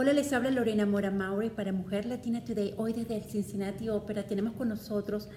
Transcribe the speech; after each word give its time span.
Hola, 0.00 0.12
les 0.12 0.32
habla 0.32 0.52
Lorena 0.52 0.86
Mora 0.86 1.10
Maure 1.10 1.50
para 1.50 1.72
Mujer 1.72 2.06
Latina 2.06 2.44
Today. 2.44 2.72
Hoy 2.76 2.92
desde 2.92 3.16
el 3.16 3.24
Cincinnati 3.24 3.88
Opera 3.88 4.22
tenemos 4.28 4.54
con 4.54 4.68
nosotros 4.68 5.28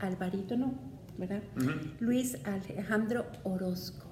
al 0.00 0.16
barítono, 0.16 0.74
¿verdad? 1.16 1.40
Luis 2.00 2.36
Alejandro 2.44 3.26
Orozco. 3.44 4.10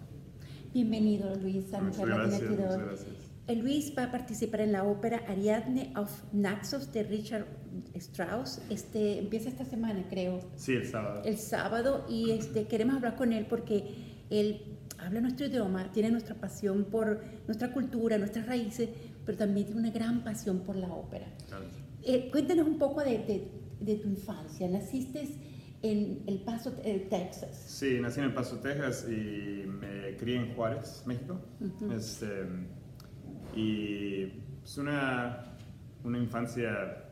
Bienvenido, 0.73 1.35
Luis, 1.35 1.75
a 1.75 1.81
Mujer 1.81 2.07
Latina 2.07 2.39
Today. 2.39 3.57
Luis 3.61 3.95
va 3.99 4.05
a 4.05 4.13
participar 4.13 4.61
en 4.61 4.71
la 4.71 4.85
ópera 4.85 5.25
Ariadne 5.27 5.93
of 5.97 6.23
Naxos 6.33 6.93
de 6.93 7.03
Richard 7.03 7.47
Strauss. 7.95 8.63
Este, 8.71 9.19
empieza 9.19 9.49
esta 9.49 9.65
semana, 9.65 10.05
creo. 10.09 10.39
Sí, 10.55 10.75
el 10.75 10.87
sábado. 10.87 11.23
El 11.25 11.37
sábado 11.37 12.07
y 12.09 12.31
este, 12.31 12.69
queremos 12.69 12.95
hablar 12.95 13.17
con 13.17 13.33
él 13.33 13.47
porque 13.51 14.23
él 14.31 14.79
habla 14.99 15.21
nuestro 15.21 15.47
idioma, 15.47 15.91
tiene 15.93 16.11
nuestra 16.11 16.37
pasión 16.37 16.85
por 16.85 17.23
nuestra 17.47 17.73
cultura, 17.73 18.19
nuestras 18.19 18.47
raíces, 18.47 18.89
pero 19.27 19.37
también 19.37 19.67
tiene 19.67 19.81
una 19.81 19.91
gran 19.91 20.23
pasión 20.23 20.61
por 20.61 20.77
la 20.77 20.89
ópera. 20.89 21.27
Eh, 22.03 22.31
cuéntanos 22.31 22.67
un 22.67 22.79
poco 22.79 23.03
de, 23.03 23.51
de, 23.81 23.95
tu 23.97 24.09
infancia. 24.09 24.69
Naciste 24.69 25.29
en 25.83 26.23
El 26.27 26.39
Paso, 26.43 26.75
eh, 26.85 27.09
Texas. 27.11 27.65
Sí, 27.67 27.99
nací 28.01 28.21
en 28.21 28.27
El 28.27 28.35
Paso, 28.35 28.61
Texas 28.61 29.07
y 29.11 29.67
me 29.67 30.17
crié 30.17 30.37
en 30.37 30.55
Juárez, 30.55 31.03
México. 31.07 31.41
este, 31.93 32.47
y 33.57 34.33
es 34.65 34.79
una, 34.79 35.57
una 36.05 36.19
infancia 36.19 37.03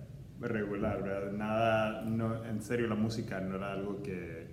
regular, 0.40 1.02
¿verdad? 1.02 1.32
Nada, 1.32 2.02
no, 2.02 2.44
en 2.44 2.62
serio 2.62 2.86
la 2.86 2.94
música 2.94 3.40
no 3.40 3.56
era 3.56 3.72
algo 3.72 4.02
que, 4.02 4.43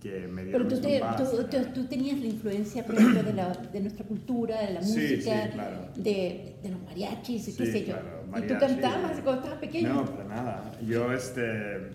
que 0.00 0.26
me 0.26 0.44
dio 0.44 0.52
Pero 0.52 0.66
tú, 0.66 0.80
tú, 0.80 1.64
tú, 1.74 1.84
tenías 1.84 2.18
la 2.18 2.26
influencia, 2.26 2.84
por 2.84 2.94
ejemplo, 2.94 3.22
de, 3.22 3.34
la, 3.34 3.52
de 3.52 3.80
nuestra 3.80 4.04
cultura, 4.06 4.60
de 4.62 4.72
la 4.72 4.80
música, 4.80 5.50
de, 5.94 6.56
de, 6.62 6.68
los 6.70 6.82
mariachis, 6.82 7.48
y 7.48 7.56
qué 7.56 7.66
sé 7.66 7.84
yo. 7.84 7.96
¿Y 8.36 8.42
tú 8.46 8.54
cantabas 8.58 9.20
cuando 9.20 9.42
estabas 9.42 9.58
pequeño? 9.58 9.94
No, 9.94 10.04
para 10.06 10.24
nada. 10.24 10.72
Yo, 10.86 11.12
este, 11.12 11.90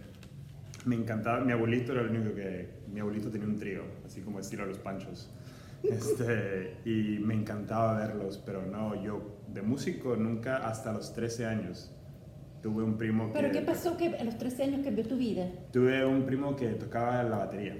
me 0.85 0.95
encantaba, 0.95 1.43
mi 1.43 1.51
abuelito 1.51 1.93
era 1.93 2.01
el 2.01 2.09
único 2.09 2.35
que, 2.35 2.69
mi 2.93 2.99
abuelito 2.99 3.29
tenía 3.29 3.47
un 3.47 3.57
trío, 3.57 3.81
así 4.05 4.21
como 4.21 4.39
estilo 4.39 4.65
Los 4.65 4.77
Panchos. 4.79 5.29
Este, 5.85 6.77
y 6.83 7.19
me 7.19 7.35
encantaba 7.35 7.95
verlos, 7.95 8.41
pero 8.43 8.65
no, 8.65 9.03
yo 9.03 9.37
de 9.49 9.61
músico 9.61 10.15
nunca 10.15 10.67
hasta 10.67 10.91
los 10.91 11.13
13 11.13 11.45
años. 11.45 11.91
Tuve 12.63 12.81
un 12.81 12.97
primo 12.97 13.27
que... 13.27 13.39
¿Pero 13.39 13.51
qué 13.51 13.61
pasó 13.61 13.95
que 13.95 14.07
a 14.07 14.23
los 14.23 14.35
13 14.35 14.63
años 14.63 14.81
cambió 14.83 15.05
tu 15.05 15.15
vida? 15.15 15.47
Tuve 15.71 16.03
un 16.03 16.25
primo 16.25 16.55
que 16.55 16.69
tocaba 16.69 17.21
la 17.21 17.37
batería 17.37 17.75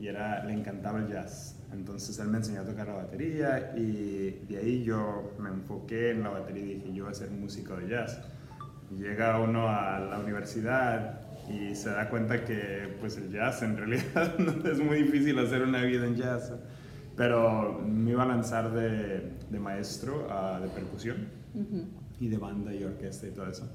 y 0.00 0.08
era, 0.08 0.44
le 0.44 0.54
encantaba 0.54 0.98
el 0.98 1.08
jazz. 1.08 1.56
Entonces 1.72 2.18
él 2.18 2.28
me 2.28 2.38
enseñó 2.38 2.62
a 2.62 2.64
tocar 2.64 2.88
la 2.88 2.94
batería 2.94 3.72
y 3.76 4.44
de 4.48 4.58
ahí 4.58 4.82
yo 4.82 5.34
me 5.38 5.50
enfoqué 5.50 6.10
en 6.10 6.22
la 6.22 6.30
batería 6.30 6.64
y 6.64 6.74
dije, 6.76 6.94
yo 6.94 7.04
voy 7.04 7.12
a 7.12 7.14
ser 7.14 7.30
músico 7.30 7.76
de 7.76 7.88
jazz. 7.88 8.20
Llega 8.96 9.38
uno 9.38 9.68
a 9.68 10.00
la 10.00 10.18
universidad 10.18 11.20
y 11.48 11.74
se 11.74 11.90
da 11.90 12.08
cuenta 12.08 12.44
que 12.44 12.96
pues 13.00 13.16
el 13.18 13.30
jazz 13.30 13.62
en 13.62 13.76
realidad 13.76 14.34
es 14.66 14.78
muy 14.80 15.02
difícil 15.02 15.38
hacer 15.38 15.62
una 15.62 15.82
vida 15.82 16.06
en 16.06 16.16
jazz. 16.16 16.52
Pero 17.16 17.80
me 17.86 18.12
iba 18.12 18.22
a 18.22 18.26
lanzar 18.26 18.72
de, 18.72 19.32
de 19.50 19.58
maestro 19.58 20.28
de 20.62 20.68
percusión 20.68 21.28
y 22.18 22.28
de 22.28 22.38
banda 22.38 22.72
y 22.72 22.84
orquesta 22.84 23.26
y 23.26 23.30
todo 23.30 23.48
eso. 23.48 23.70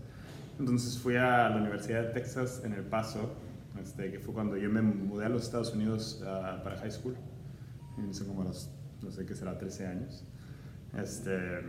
Entonces 0.60 0.98
fui 0.98 1.16
a 1.18 1.50
la 1.50 1.58
Universidad 1.58 2.04
de 2.04 2.14
Texas 2.14 2.62
en 2.64 2.74
El 2.74 2.84
Paso, 2.84 3.36
este, 3.82 4.12
que 4.12 4.20
fue 4.20 4.34
cuando 4.34 4.58
yo 4.58 4.70
me 4.70 4.82
mudé 4.82 5.26
a 5.26 5.30
los 5.30 5.44
Estados 5.44 5.74
Unidos 5.74 6.22
uh, 6.22 6.64
para 6.64 6.78
high 6.78 6.92
school. 6.92 7.16
Hice 8.10 8.26
como 8.26 8.44
los, 8.44 8.72
no 9.02 9.12
sé 9.12 9.26
qué 9.26 9.36
será, 9.36 9.58
13 9.58 9.88
años. 9.88 10.26
Este, 10.98 11.62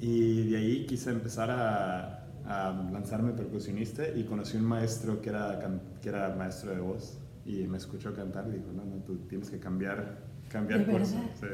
y 0.00 0.50
de 0.50 0.56
ahí 0.56 0.86
quise 0.86 1.10
empezar 1.10 1.50
a, 1.50 2.26
a, 2.44 2.72
lanzarme 2.92 3.32
percusionista 3.32 4.08
y 4.08 4.24
conocí 4.24 4.56
un 4.56 4.64
maestro 4.64 5.20
que 5.20 5.30
era, 5.30 5.58
que 6.00 6.08
era 6.08 6.34
maestro 6.34 6.72
de 6.72 6.80
voz 6.80 7.18
y 7.44 7.66
me 7.66 7.78
escuchó 7.78 8.14
cantar 8.14 8.46
y 8.48 8.58
dijo, 8.58 8.72
no, 8.72 8.84
no, 8.84 8.96
tú 9.04 9.16
tienes 9.28 9.50
que 9.50 9.58
cambiar 9.58 10.26
cambiar 10.48 10.86
curso. 10.86 11.16
Sí. 11.40 11.46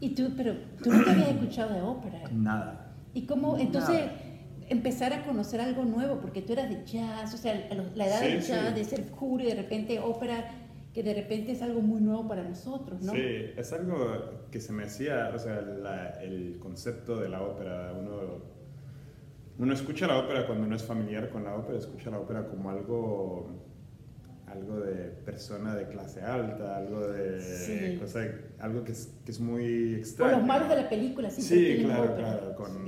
¿Y 0.00 0.14
tú, 0.14 0.30
pero 0.36 0.54
tú 0.82 0.90
nunca 0.92 1.12
habías 1.12 1.28
escuchado 1.28 1.74
de 1.74 1.80
ópera? 1.82 2.22
Nada. 2.32 2.94
¿Y 3.12 3.26
cómo, 3.26 3.58
entonces, 3.58 4.10
empezar 4.70 5.12
a 5.12 5.24
conocer 5.24 5.60
algo 5.60 5.84
nuevo? 5.84 6.18
Porque 6.20 6.40
tú 6.40 6.54
eras 6.54 6.70
de 6.70 6.84
jazz, 6.84 7.34
o 7.34 7.36
sea, 7.36 7.68
la 7.94 8.06
edad 8.06 8.22
del 8.22 8.40
jazz, 8.40 8.74
de 8.74 8.84
ser 8.84 9.10
juro 9.10 9.44
y 9.44 9.48
de 9.48 9.54
repente 9.54 9.98
ópera, 9.98 10.48
que 10.94 11.02
de 11.02 11.12
repente 11.12 11.52
es 11.52 11.62
algo 11.62 11.82
muy 11.82 12.00
nuevo 12.00 12.26
para 12.26 12.42
nosotros, 12.42 13.02
¿no? 13.02 13.12
Sí, 13.12 13.52
es 13.56 13.72
algo 13.72 14.48
que 14.50 14.60
se 14.60 14.72
me 14.72 14.84
hacía, 14.84 15.30
o 15.34 15.38
sea, 15.38 15.58
el 16.22 16.58
concepto 16.58 17.20
de 17.20 17.28
la 17.28 17.42
ópera, 17.42 17.92
uno, 17.98 18.42
uno 19.58 19.74
escucha 19.74 20.06
la 20.06 20.18
ópera 20.18 20.46
cuando 20.46 20.66
no 20.66 20.74
es 20.74 20.82
familiar 20.82 21.30
con 21.30 21.44
la 21.44 21.54
ópera, 21.54 21.78
escucha 21.78 22.10
la 22.10 22.18
ópera 22.18 22.46
como 22.48 22.70
algo 22.70 23.50
algo 24.52 24.80
de 24.80 25.10
persona 25.24 25.74
de 25.74 25.86
clase 25.88 26.20
alta, 26.20 26.76
algo 26.76 27.06
de 27.06 27.96
cosa, 28.00 28.20
algo 28.58 28.84
que 28.84 28.92
es, 28.92 29.12
que 29.24 29.30
es, 29.30 29.40
muy 29.40 29.94
extraño. 29.94 30.34
O 30.34 30.38
los 30.38 30.46
malos 30.46 30.68
de 30.68 30.76
la 30.76 30.88
película, 30.88 31.30
sí. 31.30 31.42
Sí, 31.42 31.82
claro, 31.84 32.16
claro, 32.16 32.54
con, 32.56 32.84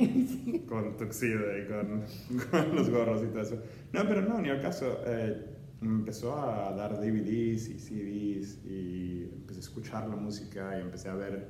con 0.67 0.97
tuxido 0.97 1.41
y 1.59 1.67
con, 1.67 2.05
con, 2.51 2.77
los 2.77 2.91
gorros 2.91 3.23
y 3.23 3.27
todo 3.27 3.43
eso. 3.43 3.63
No, 3.93 4.07
pero 4.09 4.23
no, 4.23 4.41
ni 4.41 4.51
al 4.51 4.61
caso. 4.61 5.01
Eh, 5.07 5.47
empezó 5.81 6.39
a 6.39 6.73
dar 6.73 6.97
DVDs 7.01 7.69
y 7.69 7.79
CDs 7.79 8.65
y 8.65 9.31
empecé 9.33 9.59
a 9.59 9.63
escuchar 9.63 10.09
la 10.09 10.17
música 10.17 10.79
y 10.79 10.81
empecé 10.81 11.09
a 11.09 11.15
ver, 11.15 11.49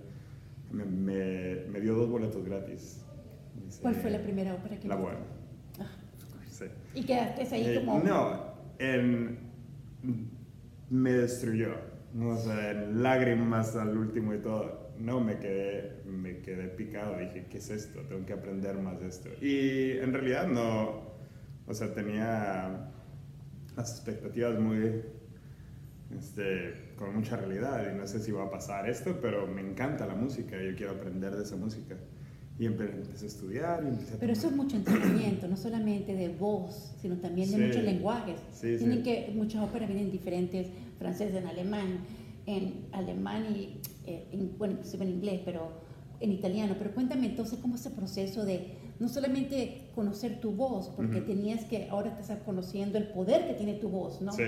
me, 0.70 0.84
me, 0.84 1.80
dio 1.80 1.94
dos 1.94 2.08
boletos 2.08 2.44
gratis. 2.44 3.04
¿Cuál 3.80 3.94
fue 3.94 4.10
la 4.10 4.22
primera 4.22 4.54
ópera 4.54 4.78
que 4.78 4.88
La 4.88 4.96
Buena. 4.96 5.18
Ah. 5.78 5.90
Sí. 6.50 6.64
¿Y 6.94 7.04
quedaste 7.04 7.54
ahí 7.54 7.66
eh, 7.66 7.82
como...? 7.84 8.00
No, 8.00 8.54
en 8.78 9.51
me 10.90 11.12
destruyó. 11.12 11.74
O 12.20 12.36
sea, 12.36 12.72
lágrimas 12.74 13.74
al 13.76 13.96
último 13.96 14.34
y 14.34 14.38
todo. 14.38 14.92
No, 14.98 15.20
me 15.20 15.38
quedé, 15.38 16.02
me 16.06 16.38
quedé 16.38 16.68
picado. 16.68 17.18
Dije, 17.18 17.46
¿qué 17.50 17.58
es 17.58 17.70
esto? 17.70 18.00
Tengo 18.02 18.26
que 18.26 18.34
aprender 18.34 18.76
más 18.78 19.00
de 19.00 19.08
esto. 19.08 19.30
Y 19.40 19.92
en 19.98 20.12
realidad 20.12 20.46
no, 20.46 21.12
o 21.66 21.74
sea, 21.74 21.94
tenía 21.94 22.92
las 23.76 23.90
expectativas 23.92 24.58
muy, 24.58 25.02
este, 26.18 26.92
con 26.96 27.14
mucha 27.14 27.36
realidad. 27.36 27.90
Y 27.90 27.96
no 27.96 28.06
sé 28.06 28.20
si 28.20 28.30
va 28.30 28.44
a 28.44 28.50
pasar 28.50 28.88
esto, 28.88 29.18
pero 29.20 29.46
me 29.46 29.62
encanta 29.62 30.06
la 30.06 30.14
música. 30.14 30.60
Yo 30.60 30.76
quiero 30.76 30.92
aprender 30.92 31.34
de 31.34 31.44
esa 31.44 31.56
música. 31.56 31.96
Y 32.58 32.66
empecé 32.66 33.24
a 33.24 33.28
estudiar 33.28 33.82
y 33.84 33.88
empecé 33.88 34.14
a 34.14 34.18
Pero 34.18 34.32
eso 34.32 34.48
es 34.48 34.54
mucho 34.54 34.76
entrenamiento, 34.76 35.48
no 35.48 35.56
solamente 35.56 36.14
de 36.14 36.28
voz, 36.28 36.94
sino 37.00 37.16
también 37.16 37.50
de 37.50 37.66
muchos 37.66 37.82
lenguajes. 37.82 38.40
Tienen 38.60 39.02
que, 39.02 39.32
muchas 39.34 39.62
óperas 39.62 39.88
vienen 39.88 40.10
diferentes, 40.10 40.68
francés, 40.98 41.34
en 41.34 41.46
alemán, 41.46 42.00
en 42.46 42.86
alemán 42.92 43.46
y, 43.56 43.80
eh, 44.06 44.28
en, 44.32 44.56
bueno, 44.58 44.78
en 44.92 45.08
inglés, 45.08 45.40
pero 45.44 45.72
en 46.20 46.32
italiano. 46.32 46.76
Pero 46.78 46.92
cuéntame 46.92 47.26
entonces 47.26 47.58
cómo 47.60 47.74
es 47.74 47.80
ese 47.80 47.90
proceso 47.90 48.44
de 48.44 48.74
no 49.00 49.08
solamente 49.08 49.90
conocer 49.94 50.40
tu 50.40 50.52
voz, 50.52 50.88
porque 50.90 51.20
tenías 51.20 51.64
que, 51.64 51.88
ahora 51.88 52.16
estás 52.20 52.38
conociendo 52.44 52.98
el 52.98 53.08
poder 53.08 53.48
que 53.48 53.54
tiene 53.54 53.74
tu 53.74 53.88
voz, 53.88 54.20
¿no? 54.20 54.32
Sí, 54.32 54.44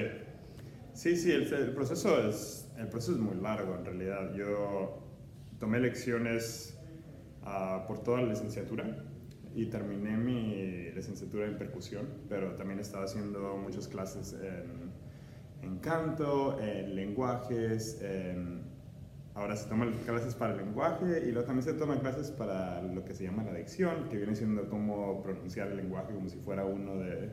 sí, 0.93 1.17
sí 1.17 1.33
el, 1.33 1.53
el, 1.53 1.73
proceso 1.73 2.29
es, 2.29 2.69
el 2.79 2.89
proceso 2.89 3.13
es 3.15 3.19
muy 3.19 3.35
largo 3.35 3.75
en 3.75 3.85
realidad. 3.85 4.33
Yo 4.37 5.03
tomé 5.59 5.81
lecciones 5.81 6.74
por 7.87 8.03
toda 8.03 8.23
la 8.23 8.29
licenciatura 8.29 9.05
y 9.55 9.67
terminé 9.67 10.17
mi 10.17 10.91
licenciatura 10.93 11.47
en 11.47 11.57
percusión, 11.57 12.09
pero 12.29 12.55
también 12.55 12.81
estaba 12.81 13.05
haciendo 13.05 13.57
muchas 13.57 13.87
clases 13.89 14.33
en, 14.33 14.91
en 15.63 15.79
canto, 15.79 16.59
en 16.61 16.95
lenguajes, 16.97 18.01
ahora 19.35 19.57
se 19.57 19.69
toman 19.69 19.93
clases 20.05 20.35
para 20.35 20.53
el 20.53 20.59
lenguaje 20.59 21.25
y 21.27 21.33
luego 21.33 21.47
también 21.47 21.65
se 21.65 21.75
toman 21.75 21.99
clases 21.99 22.31
para 22.31 22.83
lo 22.83 23.05
que 23.05 23.15
se 23.15 23.25
llama 23.25 23.43
la 23.43 23.55
dicción, 23.55 24.09
que 24.09 24.17
viene 24.17 24.35
siendo 24.35 24.69
cómo 24.69 25.23
pronunciar 25.23 25.69
el 25.69 25.77
lenguaje 25.77 26.15
como 26.15 26.29
si 26.29 26.39
fuera 26.39 26.65
uno 26.65 26.97
de... 26.97 27.31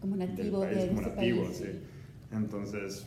Como 0.00 0.16
nativo 0.16 0.60
país, 0.60 0.76
de 0.76 0.88
como 0.88 1.00
nativo, 1.02 1.48
sí. 1.52 1.80
Entonces, 2.32 3.06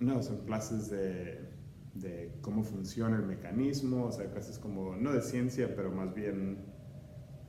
no, 0.00 0.22
son 0.22 0.44
clases 0.44 0.90
de 0.90 1.47
de 1.94 2.32
cómo 2.40 2.62
funciona 2.62 3.16
el 3.16 3.24
mecanismo, 3.24 4.04
o 4.04 4.12
sea, 4.12 4.30
clases 4.30 4.58
como, 4.58 4.96
no 4.96 5.12
de 5.12 5.22
ciencia, 5.22 5.74
pero 5.74 5.90
más 5.90 6.14
bien, 6.14 6.58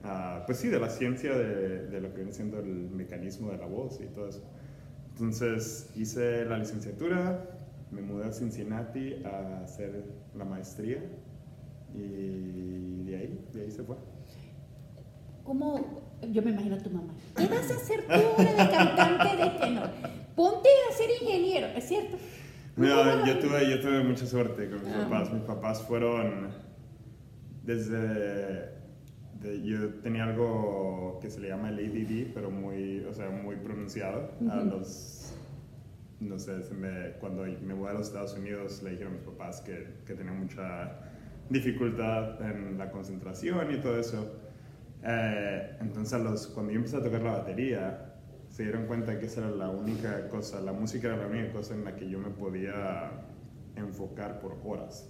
uh, 0.03 0.45
pues 0.45 0.59
sí, 0.59 0.69
de 0.69 0.79
la 0.79 0.89
ciencia 0.89 1.37
de, 1.37 1.87
de, 1.87 2.01
lo 2.01 2.09
que 2.09 2.17
viene 2.17 2.33
siendo 2.33 2.59
el 2.59 2.89
mecanismo 2.89 3.51
de 3.51 3.57
la 3.57 3.65
voz 3.65 3.99
y 4.01 4.05
todo 4.07 4.27
eso. 4.27 4.43
Entonces 5.11 5.89
hice 5.95 6.45
la 6.45 6.57
licenciatura, 6.57 7.45
me 7.91 8.01
mudé 8.01 8.25
a 8.25 8.31
Cincinnati 8.31 9.15
a 9.25 9.63
hacer 9.63 10.05
la 10.35 10.45
maestría 10.45 11.03
y 11.93 13.03
de 13.03 13.17
ahí, 13.17 13.45
de 13.53 13.61
ahí 13.63 13.71
se 13.71 13.83
fue. 13.83 13.97
¿Cómo? 15.43 16.01
Yo 16.31 16.41
me 16.41 16.51
imagino 16.51 16.75
a 16.75 16.79
tu 16.79 16.89
mamá. 16.89 17.13
¿Qué 17.35 17.47
vas 17.47 17.71
a 17.71 17.75
hacer 17.75 18.01
tú 18.05 18.41
de 18.43 18.55
cantante 18.55 19.37
de 19.37 19.49
tenor? 19.59 19.89
Ponte 20.35 20.69
a 20.89 20.93
ser 20.95 21.09
ingeniero, 21.21 21.67
¿es 21.75 21.85
cierto? 21.85 22.17
No, 22.87 23.25
yo 23.25 23.39
tuve, 23.39 23.69
yo 23.69 23.81
tuve 23.81 24.03
mucha 24.03 24.25
suerte 24.25 24.69
con 24.69 24.83
mis 24.83 24.93
ah. 24.93 25.07
papás. 25.09 25.33
Mis 25.33 25.43
papás 25.43 25.83
fueron 25.83 26.47
desde, 27.63 28.69
yo 29.63 29.89
tenía 30.01 30.23
algo 30.23 31.19
que 31.21 31.29
se 31.29 31.39
le 31.39 31.49
llama 31.49 31.69
el 31.69 31.79
ADD, 31.79 32.33
pero 32.33 32.49
muy, 32.49 33.05
o 33.05 33.13
sea, 33.13 33.29
muy 33.29 33.57
pronunciado. 33.57 34.31
A 34.49 34.55
los, 34.57 35.33
no 36.19 36.39
sé, 36.39 36.53
me, 36.73 37.11
cuando 37.19 37.43
me 37.43 37.73
voy 37.73 37.89
a 37.89 37.93
los 37.93 38.07
Estados 38.07 38.33
Unidos 38.35 38.81
le 38.83 38.91
dijeron 38.91 39.13
a 39.13 39.15
mis 39.17 39.25
papás 39.25 39.61
que, 39.61 39.87
que 40.05 40.13
tenía 40.13 40.33
mucha 40.33 40.99
dificultad 41.49 42.41
en 42.41 42.77
la 42.77 42.91
concentración 42.91 43.73
y 43.73 43.77
todo 43.77 43.99
eso. 43.99 44.35
Eh, 45.03 45.77
entonces, 45.81 46.21
los, 46.21 46.47
cuando 46.47 46.71
yo 46.71 46.77
empecé 46.77 46.97
a 46.97 47.03
tocar 47.03 47.21
la 47.21 47.31
batería, 47.31 48.08
se 48.59 48.63
dieron 48.63 48.87
cuenta 48.87 49.17
que 49.17 49.27
esa 49.27 49.39
era 49.39 49.51
la 49.51 49.69
única 49.69 50.27
cosa, 50.27 50.59
la 50.59 50.73
música 50.73 51.07
era 51.07 51.15
la 51.15 51.27
única 51.27 51.53
cosa 51.53 51.75
en 51.75 51.85
la 51.85 51.95
que 51.95 52.09
yo 52.09 52.19
me 52.19 52.29
podía 52.29 53.09
enfocar 53.77 54.41
por 54.41 54.57
horas. 54.65 55.09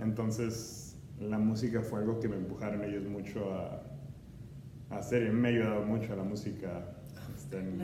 Entonces, 0.00 0.96
la 1.20 1.38
música 1.38 1.80
fue 1.82 2.00
algo 2.00 2.18
que 2.18 2.26
me 2.26 2.34
empujaron 2.34 2.82
ellos 2.82 3.04
mucho 3.04 3.54
a, 3.54 3.84
a 4.90 4.98
hacer 4.98 5.28
y 5.28 5.30
me 5.30 5.46
ha 5.46 5.50
ayudado 5.52 5.84
mucho 5.84 6.12
a 6.12 6.16
la 6.16 6.24
música 6.24 6.96
este, 7.36 7.58
en, 7.60 7.78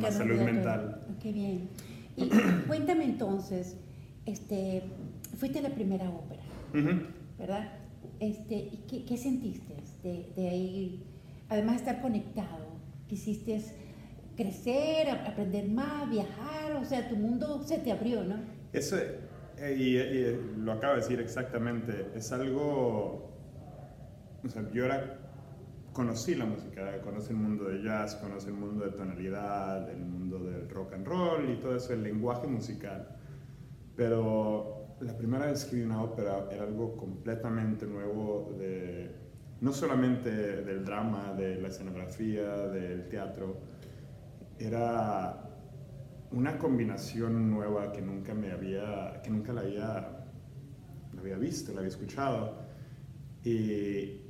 la, 0.00 0.12
salud 0.12 0.40
mental. 0.42 1.00
Qué 1.20 1.32
bien. 1.32 1.68
Y 2.16 2.30
cuéntame 2.68 3.06
entonces, 3.06 3.78
este, 4.26 4.84
fuiste 5.38 5.60
la 5.60 5.70
primera 5.70 6.08
ópera, 6.08 6.42
¿verdad? 7.36 7.68
Este, 8.20 8.78
¿qué, 8.88 9.04
¿Qué 9.04 9.16
sentiste 9.16 9.74
de, 10.04 10.32
de 10.36 10.48
ahí? 10.48 11.04
Además 11.48 11.78
de 11.78 11.90
estar 11.90 12.00
conectado, 12.00 12.68
quisiste 13.08 13.56
crecer, 14.40 15.10
aprender 15.10 15.68
más, 15.68 16.08
viajar, 16.08 16.72
o 16.80 16.84
sea, 16.84 17.06
tu 17.08 17.16
mundo 17.16 17.62
se 17.62 17.78
te 17.78 17.92
abrió, 17.92 18.24
¿no? 18.24 18.36
Eso, 18.72 18.96
eh, 19.58 19.76
y, 19.76 20.58
lo 20.60 20.72
acabo 20.72 20.94
de 20.94 21.00
decir 21.00 21.20
exactamente, 21.20 22.10
es 22.14 22.32
algo, 22.32 23.34
o 24.42 24.48
sea, 24.48 24.66
yo 24.72 24.84
ahora 24.84 25.18
conocí 25.92 26.34
la 26.34 26.46
música, 26.46 27.02
conocí 27.02 27.32
el 27.32 27.36
mundo 27.36 27.64
de 27.64 27.82
jazz, 27.82 28.14
conocí 28.14 28.46
el 28.46 28.54
mundo 28.54 28.86
de 28.86 28.92
tonalidad, 28.92 29.90
el 29.90 30.00
mundo 30.00 30.38
del 30.38 30.70
rock 30.70 30.94
and 30.94 31.06
roll 31.06 31.50
y 31.50 31.56
todo 31.56 31.76
eso, 31.76 31.92
el 31.92 32.02
lenguaje 32.02 32.46
musical, 32.46 33.18
pero 33.94 34.96
la 35.00 35.18
primera 35.18 35.46
vez 35.46 35.60
que 35.60 35.64
escribí 35.66 35.84
una 35.84 36.02
ópera 36.02 36.46
era 36.50 36.62
algo 36.64 36.96
completamente 36.96 37.84
nuevo 37.84 38.54
de, 38.58 39.10
no 39.60 39.72
solamente 39.72 40.30
del 40.30 40.82
drama, 40.82 41.34
de 41.34 41.60
la 41.60 41.68
escenografía, 41.68 42.68
del 42.68 43.06
teatro, 43.10 43.69
era 44.60 45.46
una 46.32 46.58
combinación 46.58 47.50
nueva 47.50 47.90
que 47.92 48.02
nunca 48.02 48.34
me 48.34 48.52
había, 48.52 49.20
que 49.22 49.30
nunca 49.30 49.52
la 49.52 49.62
había, 49.62 50.26
la 51.14 51.20
había 51.20 51.36
visto, 51.36 51.72
la 51.72 51.78
había 51.78 51.88
escuchado. 51.88 52.60
Y 53.42 54.20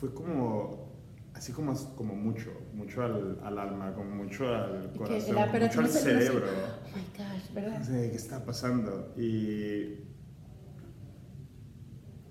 fue 0.00 0.12
como, 0.12 0.92
así 1.32 1.52
como, 1.52 1.72
como 1.94 2.14
mucho, 2.14 2.50
mucho 2.74 3.02
al, 3.02 3.38
al 3.42 3.58
alma, 3.58 3.94
como 3.94 4.10
mucho 4.10 4.52
al 4.52 4.92
corazón, 4.92 5.36
mucho 5.36 5.80
al 5.80 5.88
cerebro. 5.88 6.46
Oh 6.46 6.96
my 6.96 7.02
gosh, 7.16 7.54
¿verdad? 7.54 7.78
No 7.78 7.84
sé 7.84 8.10
qué 8.10 8.16
está 8.16 8.44
pasando. 8.44 9.14
Y, 9.16 10.00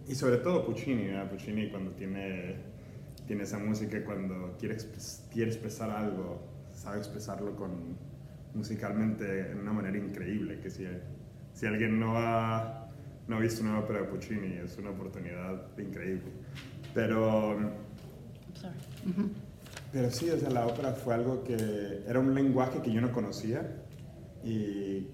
y 0.05 0.15
sobre 0.15 0.37
todo 0.37 0.65
Puccini, 0.65 1.07
¿verdad? 1.07 1.29
Puccini 1.29 1.69
cuando 1.71 1.91
tiene, 1.91 2.72
tiene 3.25 3.43
esa 3.43 3.57
música, 3.57 4.03
cuando 4.03 4.55
quiere, 4.57 4.77
quiere 5.31 5.51
expresar 5.51 5.89
algo 5.89 6.53
sabe 6.73 6.97
expresarlo 6.97 7.55
con, 7.55 7.97
musicalmente 8.53 9.23
de 9.23 9.55
una 9.55 9.73
manera 9.73 9.97
increíble, 9.97 10.59
que 10.59 10.69
si, 10.69 10.85
si 11.53 11.65
alguien 11.65 11.99
no 11.99 12.17
ha, 12.17 12.89
no 13.27 13.37
ha 13.37 13.39
visto 13.39 13.63
una 13.63 13.79
ópera 13.79 14.01
de 14.01 14.05
Puccini 14.05 14.57
es 14.57 14.77
una 14.77 14.91
oportunidad 14.91 15.77
increíble. 15.77 16.31
Pero, 16.93 17.57
pero 19.91 20.11
sí, 20.11 20.29
o 20.29 20.37
sea, 20.37 20.49
la 20.49 20.67
ópera 20.67 20.93
fue 20.93 21.13
algo 21.15 21.43
que 21.43 22.03
era 22.07 22.19
un 22.19 22.33
lenguaje 22.35 22.81
que 22.81 22.91
yo 22.91 23.01
no 23.01 23.11
conocía 23.11 23.83
y 24.43 25.07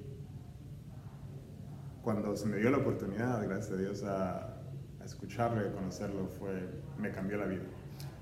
cuando 2.01 2.35
se 2.35 2.47
me 2.47 2.57
dio 2.57 2.71
la 2.71 2.77
oportunidad, 2.77 3.43
gracias 3.47 3.71
a 3.71 3.77
Dios, 3.77 4.03
a, 4.03 4.57
a 4.99 5.05
escucharlo 5.05 5.63
y 5.63 5.67
a 5.67 5.71
conocerlo, 5.71 6.27
fue, 6.27 6.67
me 6.97 7.11
cambió 7.11 7.37
la 7.37 7.45
vida 7.45 7.63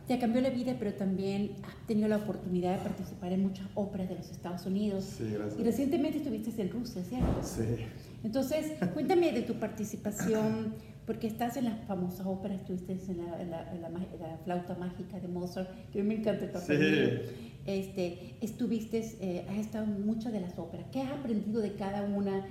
te 0.07 0.17
cambió 0.19 0.41
la 0.41 0.49
vida, 0.49 0.75
pero 0.79 0.93
también 0.93 1.55
has 1.63 1.75
tenido 1.85 2.07
la 2.07 2.17
oportunidad 2.17 2.77
de 2.77 2.83
participar 2.83 3.33
en 3.33 3.43
muchas 3.43 3.67
óperas 3.75 4.07
de 4.07 4.15
los 4.15 4.29
Estados 4.29 4.65
Unidos. 4.65 5.03
Sí, 5.03 5.29
gracias. 5.33 5.59
Y 5.59 5.63
recientemente 5.63 6.17
estuviste 6.19 6.61
en 6.61 6.69
Rusia, 6.69 7.03
¿cierto? 7.03 7.43
Sí. 7.43 7.85
Entonces, 8.23 8.71
cuéntame 8.93 9.33
de 9.33 9.41
tu 9.41 9.55
participación, 9.55 10.75
porque 11.05 11.27
estás 11.27 11.57
en 11.57 11.65
las 11.65 11.85
famosas 11.85 12.25
óperas, 12.25 12.61
estuviste 12.61 12.93
en 13.11 13.17
la, 13.17 13.43
la, 13.43 14.37
flauta 14.43 14.75
mágica 14.75 15.19
de 15.19 15.27
Mozart, 15.27 15.69
que 15.91 15.99
a 15.99 16.03
mí 16.03 16.09
me 16.09 16.15
encanta 16.15 16.45
el 16.45 16.51
papel. 16.51 17.21
Sí. 17.25 17.51
Este, 17.65 18.35
estuviste, 18.39 19.03
eh, 19.19 19.45
has 19.49 19.57
estado 19.57 19.85
en 19.85 20.05
muchas 20.05 20.31
de 20.31 20.39
las 20.39 20.57
óperas. 20.57 20.87
¿Qué 20.91 21.01
has 21.01 21.11
aprendido 21.11 21.59
de 21.59 21.73
cada 21.73 22.03
una 22.03 22.45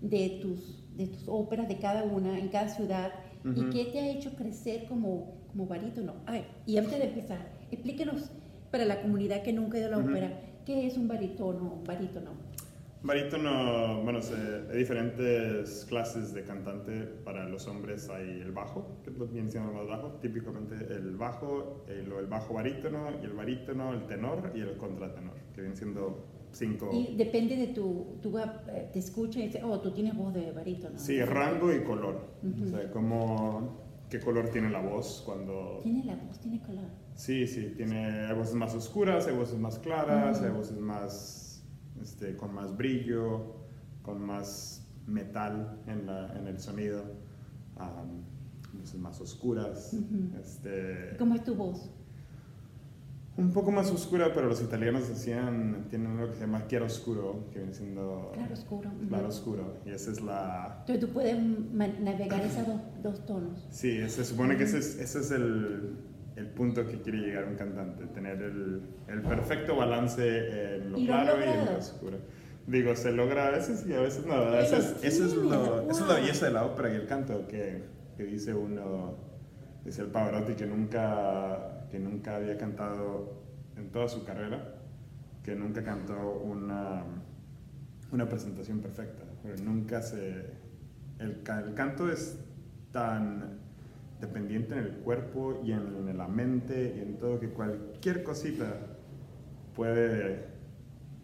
de 0.00 0.40
tus, 0.40 0.82
de 0.96 1.08
tus 1.08 1.28
óperas, 1.28 1.68
de 1.68 1.76
cada 1.76 2.04
una, 2.04 2.38
en 2.38 2.48
cada 2.48 2.70
ciudad? 2.70 3.12
¿Y 3.44 3.70
qué 3.70 3.86
te 3.86 3.98
ha 3.98 4.10
hecho 4.10 4.34
crecer 4.34 4.86
como 4.88 5.42
como 5.52 5.66
barítono. 5.66 6.14
Ay, 6.26 6.46
y 6.66 6.78
antes 6.78 6.98
de 6.98 7.04
empezar, 7.04 7.52
explíquenos 7.70 8.30
para 8.70 8.84
la 8.84 9.02
comunidad 9.02 9.42
que 9.42 9.52
nunca 9.52 9.76
ha 9.76 9.80
ido 9.80 9.88
a 9.88 9.90
la 9.92 9.98
ópera, 9.98 10.40
¿qué 10.64 10.86
es 10.86 10.96
un 10.96 11.08
barítono? 11.08 11.74
Un 11.74 11.84
barítono? 11.84 12.30
Barítono, 13.02 14.02
bueno, 14.02 14.20
hay 14.70 14.78
diferentes 14.78 15.84
clases 15.88 16.32
de 16.32 16.44
cantante. 16.44 17.02
Para 17.24 17.48
los 17.48 17.66
hombres 17.66 18.08
hay 18.08 18.40
el 18.40 18.52
bajo, 18.52 19.00
que 19.04 19.10
viene 19.10 19.50
siendo 19.50 19.72
más 19.72 19.88
bajo, 19.88 20.12
típicamente 20.20 20.76
el 20.94 21.16
bajo, 21.16 21.84
el, 21.88 22.12
el 22.12 22.26
bajo 22.26 22.54
barítono, 22.54 23.10
y 23.20 23.24
el 23.24 23.32
barítono, 23.32 23.92
el 23.92 24.06
tenor 24.06 24.52
y 24.54 24.60
el 24.60 24.76
contratenor, 24.76 25.34
que 25.52 25.62
vienen 25.62 25.76
siendo 25.76 26.24
cinco. 26.52 26.90
Y 26.92 27.16
depende 27.16 27.56
de 27.56 27.68
tu, 27.68 28.18
tú 28.22 28.38
eh, 28.38 28.90
te 28.92 28.98
escuchas 28.98 29.36
y 29.42 29.46
dices, 29.46 29.62
oh, 29.64 29.80
tú 29.80 29.92
tienes 29.92 30.16
voz 30.16 30.32
de 30.34 30.52
barítono. 30.52 30.98
Sí, 30.98 31.20
rango 31.22 31.72
y 31.72 31.82
color. 31.82 32.34
O 32.62 32.66
sea, 32.66 32.90
como 32.90 33.82
qué 34.08 34.20
color 34.20 34.48
tiene 34.50 34.70
la 34.70 34.80
voz 34.80 35.22
cuando... 35.24 35.80
Tiene 35.82 36.04
la 36.04 36.16
voz, 36.16 36.38
tiene 36.38 36.60
color. 36.60 36.84
Sí, 37.14 37.46
sí, 37.46 37.72
tiene 37.76 38.26
hay 38.26 38.34
voces 38.34 38.54
más 38.54 38.74
oscuras, 38.74 39.26
hay 39.26 39.34
voces 39.34 39.58
más 39.58 39.78
claras, 39.78 40.42
hay 40.42 40.50
voces 40.50 40.78
más, 40.78 41.64
este, 42.00 42.36
con 42.36 42.54
más 42.54 42.76
brillo, 42.76 43.54
con 44.02 44.22
más 44.22 44.86
metal 45.06 45.80
en, 45.86 46.06
la, 46.06 46.30
en 46.38 46.46
el 46.46 46.58
sonido, 46.58 47.04
voces 48.74 49.00
más 49.00 49.20
oscuras. 49.20 49.96
este, 50.40 51.16
¿Cómo 51.18 51.34
es 51.34 51.44
tu 51.44 51.54
voz? 51.54 51.90
Un 53.36 53.52
poco 53.52 53.70
más 53.70 53.90
oscura, 53.90 54.32
pero 54.34 54.48
los 54.48 54.60
italianos 54.60 55.08
decían, 55.08 55.86
tienen 55.88 56.18
algo 56.18 56.28
que 56.28 56.34
se 56.34 56.40
llama 56.42 56.66
chiaroscuro, 56.66 57.46
que 57.50 57.60
viene 57.60 57.74
siendo... 57.74 58.30
Claro 58.34 58.52
oscuro. 58.52 58.90
Claro 59.08 59.28
oscuro, 59.28 59.76
y 59.86 59.90
esa 59.90 60.12
es 60.12 60.20
la... 60.20 60.76
Entonces 60.80 61.00
tú 61.06 61.12
puedes 61.12 61.38
navegar 61.40 62.40
esos 62.42 62.66
dos, 63.02 63.24
tonos. 63.24 63.66
Sí, 63.70 64.06
se 64.08 64.24
supone 64.24 64.56
que 64.56 64.64
ese 64.64 64.78
es, 64.78 64.98
ese 64.98 65.20
es 65.20 65.30
el, 65.30 65.96
el, 66.36 66.46
punto 66.48 66.86
que 66.86 67.00
quiere 67.00 67.18
llegar 67.20 67.46
un 67.46 67.56
cantante, 67.56 68.04
tener 68.06 68.42
el, 68.42 68.82
el 69.08 69.22
perfecto 69.22 69.76
balance 69.76 70.76
en 70.76 70.92
lo 70.92 70.98
claro 70.98 71.40
y 71.40 71.48
en 71.48 71.64
lo 71.64 71.78
oscuro. 71.78 72.18
Digo, 72.66 72.94
se 72.94 73.12
logra 73.12 73.48
a 73.48 73.50
veces 73.50 73.86
y 73.88 73.94
a 73.94 74.00
veces 74.00 74.26
no. 74.26 74.54
Esa 74.54 74.76
es, 74.76 75.02
es, 75.02 75.34
lo, 75.34 75.90
es 75.90 76.00
la 76.00 76.14
belleza 76.14 76.46
de 76.46 76.52
la 76.52 76.64
ópera 76.64 76.92
y 76.92 76.96
el 76.96 77.06
canto, 77.06 77.48
que, 77.48 77.82
que 78.16 78.24
dice 78.24 78.54
uno, 78.54 79.16
dice 79.84 80.02
el 80.02 80.08
Pavarotti, 80.08 80.54
que 80.54 80.66
nunca 80.66 81.71
que 81.92 81.98
nunca 81.98 82.36
había 82.36 82.56
cantado 82.56 83.42
en 83.76 83.90
toda 83.90 84.08
su 84.08 84.24
carrera, 84.24 84.76
que 85.44 85.54
nunca 85.54 85.84
cantó 85.84 86.40
una, 86.42 87.04
una 88.10 88.28
presentación 88.28 88.80
perfecta. 88.80 89.24
nunca 89.62 90.00
se... 90.00 90.62
El, 91.18 91.42
el, 91.46 91.74
canto 91.74 92.10
es 92.10 92.38
tan 92.92 93.58
dependiente 94.20 94.72
en 94.72 94.80
el 94.80 94.90
cuerpo 95.04 95.60
y 95.62 95.72
en, 95.72 96.16
la 96.16 96.26
mente 96.26 96.94
y 96.96 97.00
en 97.00 97.18
todo 97.18 97.38
que 97.38 97.50
cualquier 97.50 98.24
cosita 98.24 98.74
puede 99.76 100.50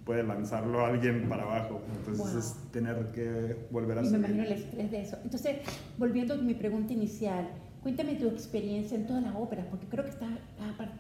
puede 0.05 0.23
lanzarlo 0.23 0.87
a 0.87 0.89
alguien 0.89 1.29
para 1.29 1.43
abajo. 1.43 1.83
Entonces 1.99 2.35
es 2.35 2.73
tener 2.73 3.13
que 3.13 3.57
volver 3.71 3.99
a 3.99 4.03
y 4.03 4.11
Me 4.11 4.17
imagino 4.17 4.43
el 4.43 4.53
estrés 4.53 4.91
de 4.91 5.03
eso. 5.03 5.19
Entonces, 5.23 5.59
volviendo 5.99 6.33
a 6.33 6.39
mi 6.39 6.55
pregunta 6.55 6.95
inicial, 6.95 7.51
Cuéntame 7.89 8.17
tu 8.17 8.29
experiencia 8.29 8.99
en 8.99 9.07
todas 9.07 9.23
las 9.23 9.35
óperas, 9.35 9.65
porque 9.71 9.87
creo 9.87 10.05
que 10.05 10.11
has 10.11 10.19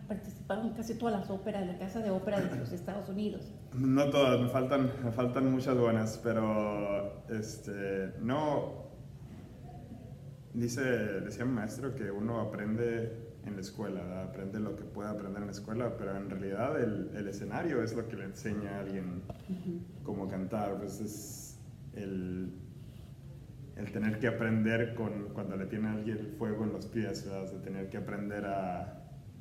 participado 0.08 0.62
en 0.62 0.70
casi 0.70 0.94
todas 0.94 1.20
las 1.20 1.28
óperas 1.28 1.66
de 1.66 1.74
la 1.74 1.78
Casa 1.78 2.00
de 2.00 2.08
Ópera 2.08 2.40
de 2.40 2.56
los 2.56 2.72
Estados 2.72 3.10
Unidos. 3.10 3.42
No 3.74 4.08
todas, 4.08 4.40
me 4.40 4.48
faltan, 4.48 4.90
me 5.04 5.12
faltan 5.12 5.52
muchas 5.52 5.76
buenas, 5.76 6.18
pero 6.24 7.24
este, 7.28 8.14
no. 8.22 8.88
Dice, 10.54 10.80
decía 10.80 11.44
un 11.44 11.52
maestro 11.52 11.94
que 11.94 12.10
uno 12.10 12.40
aprende 12.40 13.34
en 13.44 13.54
la 13.54 13.60
escuela, 13.60 14.22
aprende 14.22 14.58
lo 14.58 14.74
que 14.74 14.84
puede 14.84 15.10
aprender 15.10 15.42
en 15.42 15.48
la 15.48 15.52
escuela, 15.52 15.94
pero 15.98 16.16
en 16.16 16.30
realidad 16.30 16.82
el, 16.82 17.10
el 17.14 17.28
escenario 17.28 17.82
es 17.82 17.94
lo 17.94 18.08
que 18.08 18.16
le 18.16 18.24
enseña 18.24 18.76
a 18.76 18.80
alguien 18.80 19.24
cómo 20.04 20.26
cantar, 20.26 20.78
pues 20.78 21.02
es 21.02 21.58
el 21.92 22.50
el 23.78 23.92
tener 23.92 24.18
que 24.18 24.26
aprender 24.26 24.94
con, 24.94 25.28
cuando 25.32 25.56
le 25.56 25.66
tiene 25.66 25.88
alguien 25.88 26.18
el 26.18 26.26
fuego 26.32 26.64
en 26.64 26.72
los 26.72 26.86
pies, 26.86 27.24
de 27.24 27.58
tener 27.60 27.88
que 27.88 27.96
aprender 27.96 28.44
a, 28.44 28.80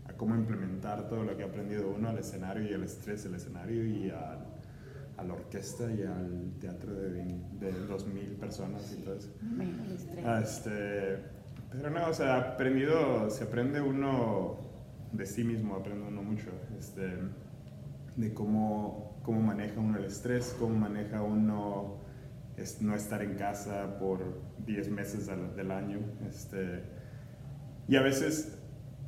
a, 0.05 0.13
cómo 0.15 0.35
implementar 0.35 1.09
todo 1.09 1.23
lo 1.23 1.35
que 1.35 1.43
ha 1.43 1.47
aprendido 1.47 1.89
uno 1.89 2.09
al 2.09 2.19
escenario 2.19 2.63
y 2.63 2.73
el 2.73 2.83
estrés 2.83 3.23
del 3.23 3.35
escenario 3.35 3.85
y 3.85 4.09
a, 4.11 4.37
a 5.17 5.23
la 5.23 5.33
orquesta 5.33 5.91
y 5.91 6.03
al 6.03 6.53
teatro 6.59 6.93
de, 6.93 7.09
de 7.59 7.73
2.000 7.87 8.37
personas 8.37 8.95
y 8.97 9.01
todo 9.01 9.15
eso. 9.15 9.33
Ah, 10.23 10.41
este, 10.43 11.17
pero 11.71 11.89
no, 11.89 12.07
o 12.07 12.13
sea, 12.13 12.37
aprendido, 12.37 13.29
se 13.31 13.43
aprende 13.43 13.81
uno 13.81 14.57
de 15.11 15.25
sí 15.25 15.43
mismo, 15.43 15.75
aprende 15.75 16.07
uno 16.07 16.21
mucho, 16.21 16.51
este, 16.77 17.17
de 18.15 18.33
cómo, 18.35 19.19
cómo 19.23 19.41
maneja 19.41 19.79
uno 19.79 19.97
el 19.97 20.05
estrés, 20.05 20.55
cómo 20.59 20.75
maneja 20.75 21.23
uno 21.23 22.06
es 22.57 22.81
no 22.81 22.95
estar 22.95 23.21
en 23.21 23.35
casa 23.35 23.97
por 23.99 24.19
10 24.65 24.89
meses 24.89 25.29
del, 25.55 25.71
año. 25.71 25.99
Este, 26.27 26.81
y 27.87 27.95
a 27.95 28.01
veces 28.01 28.57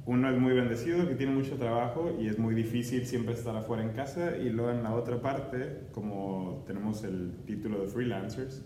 uno 0.05 0.29
es 0.29 0.39
muy 0.39 0.53
bendecido, 0.53 1.07
que 1.07 1.15
tiene 1.15 1.33
mucho 1.33 1.57
trabajo 1.57 2.15
y 2.19 2.27
es 2.27 2.37
muy 2.37 2.53
difícil 2.53 3.05
siempre 3.05 3.33
estar 3.33 3.55
afuera 3.55 3.83
en 3.83 3.89
casa. 3.89 4.37
Y 4.37 4.49
luego 4.49 4.71
en 4.71 4.83
la 4.83 4.93
otra 4.93 5.19
parte, 5.21 5.87
como 5.91 6.63
tenemos 6.67 7.03
el 7.03 7.37
título 7.45 7.81
de 7.81 7.87
freelancers, 7.87 8.63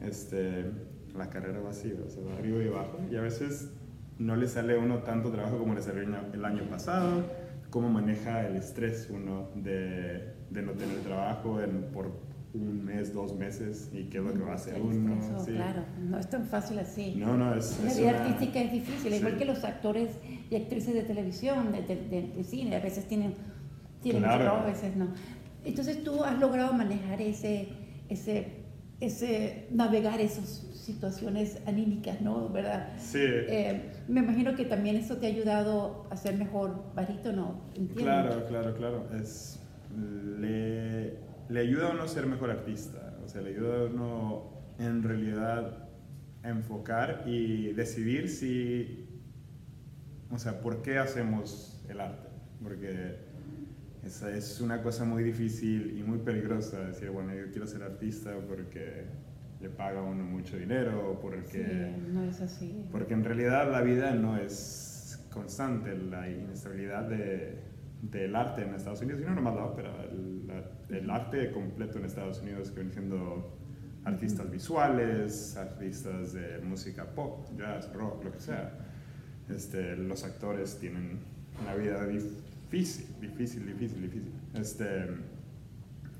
este, 0.00 0.64
la 1.14 1.28
carrera 1.28 1.60
vacía, 1.60 1.94
o 2.04 2.08
sea, 2.08 2.22
arriba 2.38 2.64
y 2.64 2.68
abajo. 2.68 2.98
Y 3.10 3.16
a 3.16 3.20
veces 3.20 3.70
no 4.18 4.36
le 4.36 4.48
sale 4.48 4.76
a 4.76 4.78
uno 4.78 5.02
tanto 5.02 5.30
trabajo 5.30 5.58
como 5.58 5.74
le 5.74 5.82
salió 5.82 6.02
el 6.02 6.44
año 6.44 6.62
pasado. 6.70 7.24
Cómo 7.68 7.90
maneja 7.90 8.46
el 8.46 8.56
estrés 8.56 9.10
uno 9.10 9.50
de, 9.54 10.32
de 10.50 10.62
no 10.62 10.72
tener 10.72 10.98
trabajo 11.00 11.60
en, 11.60 11.90
por 11.92 12.23
un 12.54 12.84
mes, 12.84 13.12
dos 13.12 13.34
meses 13.36 13.90
y 13.92 14.04
qué 14.04 14.18
es 14.18 14.24
lo 14.24 14.32
que 14.32 14.40
va 14.40 14.52
a 14.52 14.54
hacer 14.54 14.80
uno. 14.80 15.18
Claro, 15.44 15.84
no 15.98 16.18
es 16.18 16.30
tan 16.30 16.46
fácil 16.46 16.78
así. 16.78 17.14
No, 17.16 17.36
no, 17.36 17.54
es. 17.54 17.80
La 17.84 17.92
vida 17.92 18.22
artística 18.22 18.60
es 18.60 18.72
difícil, 18.72 19.12
igual 19.14 19.36
que 19.36 19.44
los 19.44 19.64
actores 19.64 20.10
y 20.50 20.56
actrices 20.56 20.94
de 20.94 21.02
televisión, 21.02 21.72
de, 21.72 21.82
de, 21.82 22.44
cine, 22.44 22.76
a 22.76 22.80
veces 22.80 23.06
tienen, 23.06 23.34
tienen 24.02 24.22
trabajo, 24.22 24.62
a 24.62 24.66
veces 24.66 24.96
no. 24.96 25.08
Entonces 25.64 26.04
tú 26.04 26.22
has 26.22 26.38
logrado 26.38 26.72
manejar 26.74 27.20
ese, 27.20 27.68
ese, 28.08 28.64
ese, 29.00 29.66
navegar 29.70 30.20
esas 30.20 30.46
situaciones 30.74 31.58
anímicas, 31.66 32.20
¿no? 32.20 32.50
¿Verdad? 32.50 32.92
Sí. 32.98 33.18
Eh, 33.20 33.90
me 34.06 34.20
imagino 34.20 34.54
que 34.54 34.64
también 34.64 34.96
eso 34.96 35.16
te 35.16 35.26
ha 35.26 35.30
ayudado 35.30 36.06
a 36.10 36.16
ser 36.16 36.36
mejor 36.36 36.84
barítono, 36.94 37.62
¿entiendes? 37.74 38.04
Claro, 38.04 38.46
claro, 38.46 38.74
claro. 38.76 39.06
Es, 39.18 39.58
le 40.38 41.33
le 41.48 41.60
ayuda 41.60 41.88
a 41.88 41.90
uno 41.92 42.02
a 42.02 42.08
ser 42.08 42.26
mejor 42.26 42.50
artista, 42.50 43.18
o 43.24 43.28
sea, 43.28 43.42
le 43.42 43.50
ayuda 43.50 43.80
a 43.80 43.84
uno 43.84 44.54
en 44.78 45.02
realidad 45.02 45.88
a 46.42 46.48
enfocar 46.48 47.24
y 47.26 47.72
decidir 47.72 48.28
si, 48.28 49.08
o 50.30 50.38
sea, 50.38 50.60
por 50.60 50.82
qué 50.82 50.98
hacemos 50.98 51.82
el 51.88 52.00
arte, 52.00 52.28
porque 52.62 53.16
esa 54.04 54.34
es 54.36 54.60
una 54.60 54.82
cosa 54.82 55.04
muy 55.04 55.22
difícil 55.22 55.96
y 55.98 56.02
muy 56.02 56.18
peligrosa, 56.18 56.80
decir, 56.80 57.10
bueno, 57.10 57.34
yo 57.34 57.50
quiero 57.50 57.66
ser 57.66 57.82
artista 57.82 58.32
porque 58.46 59.04
le 59.60 59.70
paga 59.70 60.00
a 60.00 60.02
uno 60.02 60.24
mucho 60.24 60.58
dinero, 60.58 61.10
o 61.10 61.20
porque... 61.20 61.92
Sí, 61.96 62.12
no 62.12 62.22
es 62.24 62.40
así. 62.40 62.86
Porque 62.92 63.14
en 63.14 63.24
realidad 63.24 63.70
la 63.70 63.80
vida 63.80 64.12
no 64.12 64.36
es 64.36 65.24
constante, 65.32 65.96
la 65.96 66.28
inestabilidad 66.28 67.08
de, 67.08 67.62
del 68.10 68.36
arte 68.36 68.62
en 68.62 68.74
Estados 68.74 69.00
Unidos, 69.02 69.22
y 69.22 69.24
no 69.24 69.34
nomás 69.34 69.54
la 69.54 69.64
ópera, 69.64 69.90
el, 70.90 71.10
arte 71.10 71.50
completo 71.52 71.98
en 71.98 72.04
Estados 72.04 72.40
Unidos, 72.40 72.70
que 72.70 72.80
viene 72.80 72.92
siendo 72.92 73.56
artistas 74.04 74.50
visuales, 74.50 75.56
artistas 75.56 76.32
de 76.32 76.58
música 76.58 77.04
pop, 77.04 77.46
jazz, 77.56 77.92
rock, 77.92 78.24
lo 78.24 78.32
que 78.32 78.40
sea. 78.40 78.72
Este, 79.48 79.96
los 79.96 80.24
actores 80.24 80.78
tienen 80.78 81.18
una 81.62 81.74
vida 81.74 82.06
difícil, 82.06 83.06
difícil, 83.20 83.66
difícil, 83.66 84.02
difícil. 84.02 84.32
Este, 84.54 85.06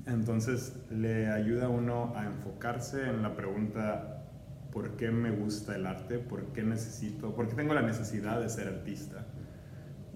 entonces 0.07 0.75
le 0.91 1.27
ayuda 1.27 1.65
a 1.65 1.69
uno 1.69 2.13
a 2.15 2.25
enfocarse 2.25 3.07
en 3.07 3.21
la 3.21 3.35
pregunta, 3.35 4.23
¿por 4.71 4.97
qué 4.97 5.11
me 5.11 5.31
gusta 5.31 5.75
el 5.75 5.85
arte? 5.85 6.19
¿Por 6.19 6.53
qué 6.53 6.63
necesito? 6.63 7.35
¿Por 7.35 7.47
qué 7.47 7.55
tengo 7.55 7.73
la 7.73 7.81
necesidad 7.81 8.41
de 8.41 8.49
ser 8.49 8.67
artista? 8.67 9.25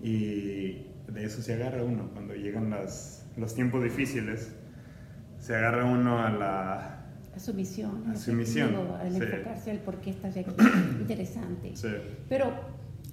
Y 0.01 0.88
de 1.11 1.25
eso 1.25 1.41
se 1.41 1.53
agarra 1.53 1.83
uno 1.83 2.09
cuando 2.13 2.33
llegan 2.35 2.69
las, 2.69 3.25
los 3.37 3.55
tiempos 3.55 3.83
difíciles. 3.83 4.51
Se 5.39 5.55
agarra 5.55 5.85
uno 5.85 6.19
a 6.19 6.29
la... 6.29 7.05
A 7.35 7.39
su 7.39 7.53
misión. 7.53 8.09
A 8.09 8.15
su 8.15 8.33
misión. 8.33 8.75
Al 8.99 9.15
enfocarse 9.15 9.71
al 9.71 9.79
por 9.79 10.01
qué 10.01 10.11
estás 10.11 10.35
aquí. 10.35 10.51
Interesante. 10.99 11.75
Sí. 11.75 11.87
Pero 12.27 12.53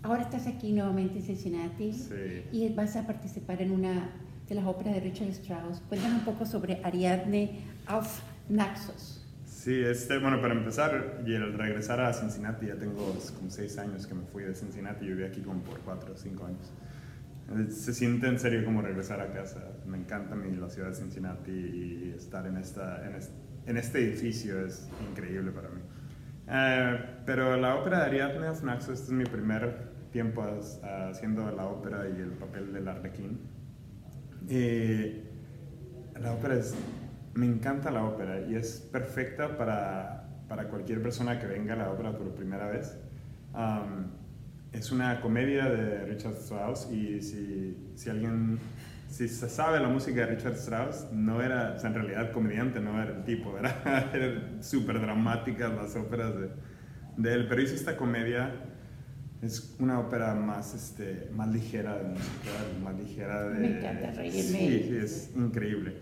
ahora 0.03 0.23
estás 0.23 0.47
aquí 0.47 0.73
nuevamente 0.73 1.19
en 1.19 1.25
Cincinnati 1.25 1.93
sí. 1.93 2.45
y 2.53 2.69
vas 2.71 2.97
a 2.97 3.07
participar 3.07 3.63
en 3.63 3.73
una 3.73 4.11
de 4.49 4.55
las 4.55 4.65
óperas 4.67 4.95
de 4.95 5.01
Richard 5.01 5.29
Strauss. 5.29 5.81
Cuéntanos 5.89 6.19
un 6.19 6.25
poco 6.25 6.47
sobre 6.47 6.81
Ariadne 6.85 7.61
auf 7.87 8.21
Naxos. 8.49 9.23
Sí, 9.45 9.81
este, 9.81 10.19
bueno, 10.19 10.41
para 10.41 10.55
empezar, 10.55 11.25
y 11.27 11.35
el 11.35 11.53
regresar 11.55 12.01
a 12.01 12.13
Cincinnati, 12.13 12.67
ya 12.67 12.77
tengo 12.77 13.17
como 13.37 13.51
seis 13.51 13.77
años 13.79 14.07
que 14.07 14.15
me 14.15 14.25
fui 14.25 14.45
de 14.45 14.55
Cincinnati, 14.55 15.05
y 15.05 15.09
viví 15.09 15.25
aquí 15.25 15.41
como 15.41 15.61
por 15.63 15.81
cuatro 15.81 16.15
o 16.15 16.17
cinco 16.17 16.47
años. 16.47 16.71
Se 17.71 17.95
siente 17.95 18.27
en 18.27 18.41
serio 18.41 18.65
como 18.65 18.83
regresar 18.83 19.21
a 19.21 19.33
casa. 19.33 19.61
Me 19.87 19.99
encanta 19.99 20.35
mi, 20.35 20.55
la 20.57 20.69
ciudad 20.69 20.89
de 20.89 20.95
Cincinnati 20.95 21.53
y 21.53 22.15
estar 22.17 22.45
en, 22.47 22.57
esta, 22.57 23.05
en, 23.67 23.77
este, 23.77 23.99
edificio 24.01 24.67
es 24.67 24.89
increíble 25.09 25.53
para 25.53 25.69
mí. 25.69 25.81
Eh, 26.49 26.99
pero 27.25 27.57
la 27.57 27.77
ópera 27.77 28.01
de 28.01 28.05
Ariadne 28.07 28.49
of 28.49 28.63
Naxos, 28.65 29.01
este 29.01 29.07
es 29.07 29.13
mi 29.13 29.25
primer 29.25 29.93
tiempo 30.11 30.45
haciendo 31.11 31.51
la 31.53 31.67
ópera 31.67 32.09
y 32.09 32.21
el 32.21 32.31
papel 32.31 32.73
del 32.73 32.89
arlequín. 32.89 33.39
Y 34.49 35.23
la 36.21 36.33
ópera 36.33 36.57
es, 36.57 36.75
me 37.35 37.47
encanta 37.47 37.93
la 37.93 38.05
ópera 38.05 38.41
y 38.41 38.57
es 38.57 38.81
perfecta 38.93 39.57
para, 39.57 40.29
para 40.49 40.69
cualquier 40.69 41.01
persona 41.01 41.39
que 41.39 41.47
venga 41.47 41.75
a 41.75 41.77
la 41.77 41.93
ópera 41.93 42.17
por 42.17 42.35
primera 42.35 42.67
vez. 42.67 42.99
Um, 43.55 44.26
es 44.73 44.93
una 44.93 45.21
comedia 45.21 45.69
de 45.69 46.05
Richard 46.05 46.35
Strauss 46.35 46.89
y 46.93 47.21
si, 47.23 47.77
si 47.95 48.11
alguien, 48.11 48.59
si 49.09 49.29
se 49.29 49.49
sabe 49.49 49.81
la 49.81 49.89
música 49.89 50.21
de 50.21 50.35
Richard 50.35 50.55
Strauss, 50.55 51.07
no 51.13 51.43
era, 51.43 51.75
o 51.77 51.79
sea, 51.79 51.91
en 51.91 51.95
realidad 51.95 52.33
comediante 52.33 52.81
no 52.81 53.01
era 53.01 53.17
el 53.17 53.25
tipo, 53.25 53.57
era, 53.59 54.11
eran 54.15 54.63
súper 54.63 55.01
dramáticas 55.01 55.73
las 55.73 55.97
óperas 55.97 56.35
de, 56.35 56.51
de, 57.17 57.35
él, 57.35 57.47
pero 57.49 57.63
hizo 57.63 57.75
esta 57.75 57.97
comedia, 57.97 58.53
es 59.43 59.77
una 59.79 60.01
ópera 60.01 60.35
más, 60.35 60.75
este, 60.75 61.31
más 61.33 61.49
ligera 61.49 61.97
de 61.97 62.05
música, 62.05 62.51
más 62.83 62.99
ligera 62.99 63.49
de... 63.49 63.59
Me 63.59 63.79
encanta 63.79 64.11
reírme. 64.13 64.43
Sí, 64.43 64.87
sí, 64.89 64.97
es 64.97 65.33
increíble. 65.37 65.95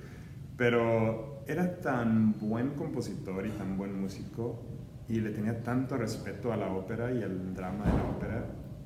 Pero 0.57 1.45
era 1.47 1.81
tan 1.81 2.39
buen 2.39 2.71
compositor 2.71 3.47
y 3.47 3.51
tan 3.51 3.77
buen 3.77 4.01
músico 4.01 4.65
y 5.09 5.21
le 5.21 5.31
tenía 5.31 5.63
tanto 5.63 5.97
respeto 5.97 6.53
a 6.53 6.57
la 6.57 6.73
ópera 6.73 7.13
y 7.13 7.23
al 7.23 7.55
drama 7.55 7.85
de 7.85 7.93
la 7.93 8.05
ópera 8.05 8.45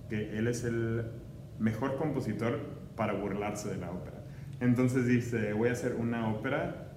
que 0.08 0.38
él 0.38 0.48
es 0.48 0.64
el 0.64 1.04
mejor 1.58 1.96
compositor 1.96 2.58
para 2.96 3.12
burlarse 3.12 3.68
de 3.68 3.76
la 3.76 3.90
ópera. 3.90 4.24
Entonces 4.60 5.06
dice, 5.06 5.52
voy 5.52 5.68
a 5.68 5.72
hacer 5.72 5.94
una 5.94 6.32
ópera 6.32 6.88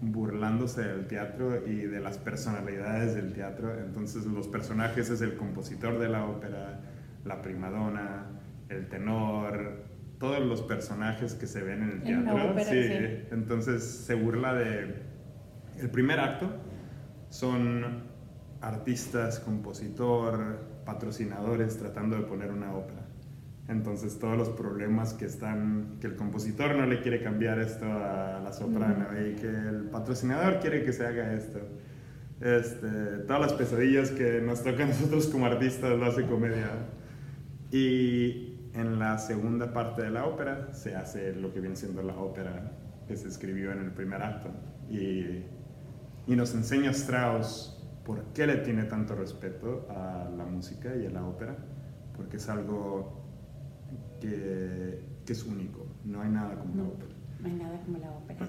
burlándose 0.00 0.82
del 0.82 1.06
teatro 1.06 1.66
y 1.66 1.76
de 1.76 2.00
las 2.00 2.16
personalidades 2.16 3.14
del 3.14 3.32
teatro. 3.34 3.78
Entonces 3.78 4.24
los 4.24 4.48
personajes 4.48 5.10
es 5.10 5.20
el 5.20 5.36
compositor 5.36 5.98
de 5.98 6.08
la 6.08 6.24
ópera, 6.24 6.80
la 7.24 7.42
primadona, 7.42 8.26
el 8.70 8.88
tenor, 8.88 9.84
todos 10.18 10.40
los 10.40 10.62
personajes 10.62 11.34
que 11.34 11.46
se 11.46 11.62
ven 11.62 11.82
en 11.82 11.90
el 11.90 12.02
teatro. 12.02 12.54
sí. 12.64 13.26
Entonces 13.30 13.82
se 13.84 14.14
burla 14.14 14.54
de... 14.54 15.10
El 15.78 15.90
primer 15.90 16.20
acto 16.20 16.50
son 17.30 18.09
artistas, 18.60 19.40
compositor, 19.40 20.58
patrocinadores 20.84 21.78
tratando 21.78 22.16
de 22.16 22.22
poner 22.22 22.50
una 22.50 22.74
ópera. 22.74 23.06
Entonces 23.68 24.18
todos 24.18 24.36
los 24.36 24.48
problemas 24.48 25.14
que 25.14 25.26
están, 25.26 25.98
que 26.00 26.08
el 26.08 26.16
compositor 26.16 26.74
no 26.74 26.86
le 26.86 27.00
quiere 27.00 27.22
cambiar 27.22 27.60
esto 27.60 27.84
a 27.84 28.40
la 28.42 28.52
soprano 28.52 29.06
y 29.20 29.36
que 29.36 29.46
el 29.46 29.84
patrocinador 29.92 30.58
quiere 30.58 30.82
que 30.82 30.92
se 30.92 31.06
haga 31.06 31.32
esto. 31.34 31.60
Este, 32.40 32.88
todas 33.26 33.40
las 33.40 33.52
pesadillas 33.52 34.10
que 34.10 34.40
nos 34.40 34.64
tocan 34.64 34.82
a 34.82 34.86
nosotros 34.86 35.26
como 35.28 35.46
artistas 35.46 35.96
lo 35.96 36.06
hace 36.06 36.26
comedia. 36.26 36.70
Y 37.70 38.58
en 38.74 38.98
la 38.98 39.18
segunda 39.18 39.72
parte 39.72 40.02
de 40.02 40.10
la 40.10 40.26
ópera 40.26 40.72
se 40.72 40.96
hace 40.96 41.34
lo 41.34 41.52
que 41.52 41.60
viene 41.60 41.76
siendo 41.76 42.02
la 42.02 42.16
ópera 42.16 42.72
que 43.06 43.16
se 43.16 43.28
escribió 43.28 43.70
en 43.70 43.80
el 43.80 43.92
primer 43.92 44.20
acto. 44.22 44.50
Y, 44.90 45.44
y 46.26 46.34
nos 46.34 46.54
enseña 46.54 46.90
Strauss 46.90 47.79
¿Por 48.04 48.24
qué 48.32 48.46
le 48.46 48.56
tiene 48.58 48.84
tanto 48.84 49.14
respeto 49.14 49.86
a 49.90 50.28
la 50.36 50.44
música 50.44 50.94
y 50.96 51.06
a 51.06 51.10
la 51.10 51.24
ópera? 51.24 51.56
Porque 52.16 52.38
es 52.38 52.48
algo 52.48 53.20
que, 54.20 55.00
que 55.24 55.32
es 55.32 55.44
único, 55.44 55.86
no 56.04 56.22
hay 56.22 56.30
nada 56.30 56.56
como 56.56 56.74
la 56.76 56.82
ópera. 56.84 57.14
No 57.40 57.46
hay 57.46 57.54
nada 57.54 57.80
como 57.80 57.98
la 57.98 58.10
ópera. 58.10 58.48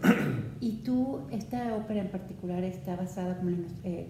y 0.60 0.84
tú, 0.84 1.22
esta 1.32 1.76
ópera 1.76 2.02
en 2.02 2.10
particular 2.10 2.64
está 2.64 2.96
basada 2.96 3.38
como 3.38 3.50
en, 3.50 3.68
eh, 3.84 4.08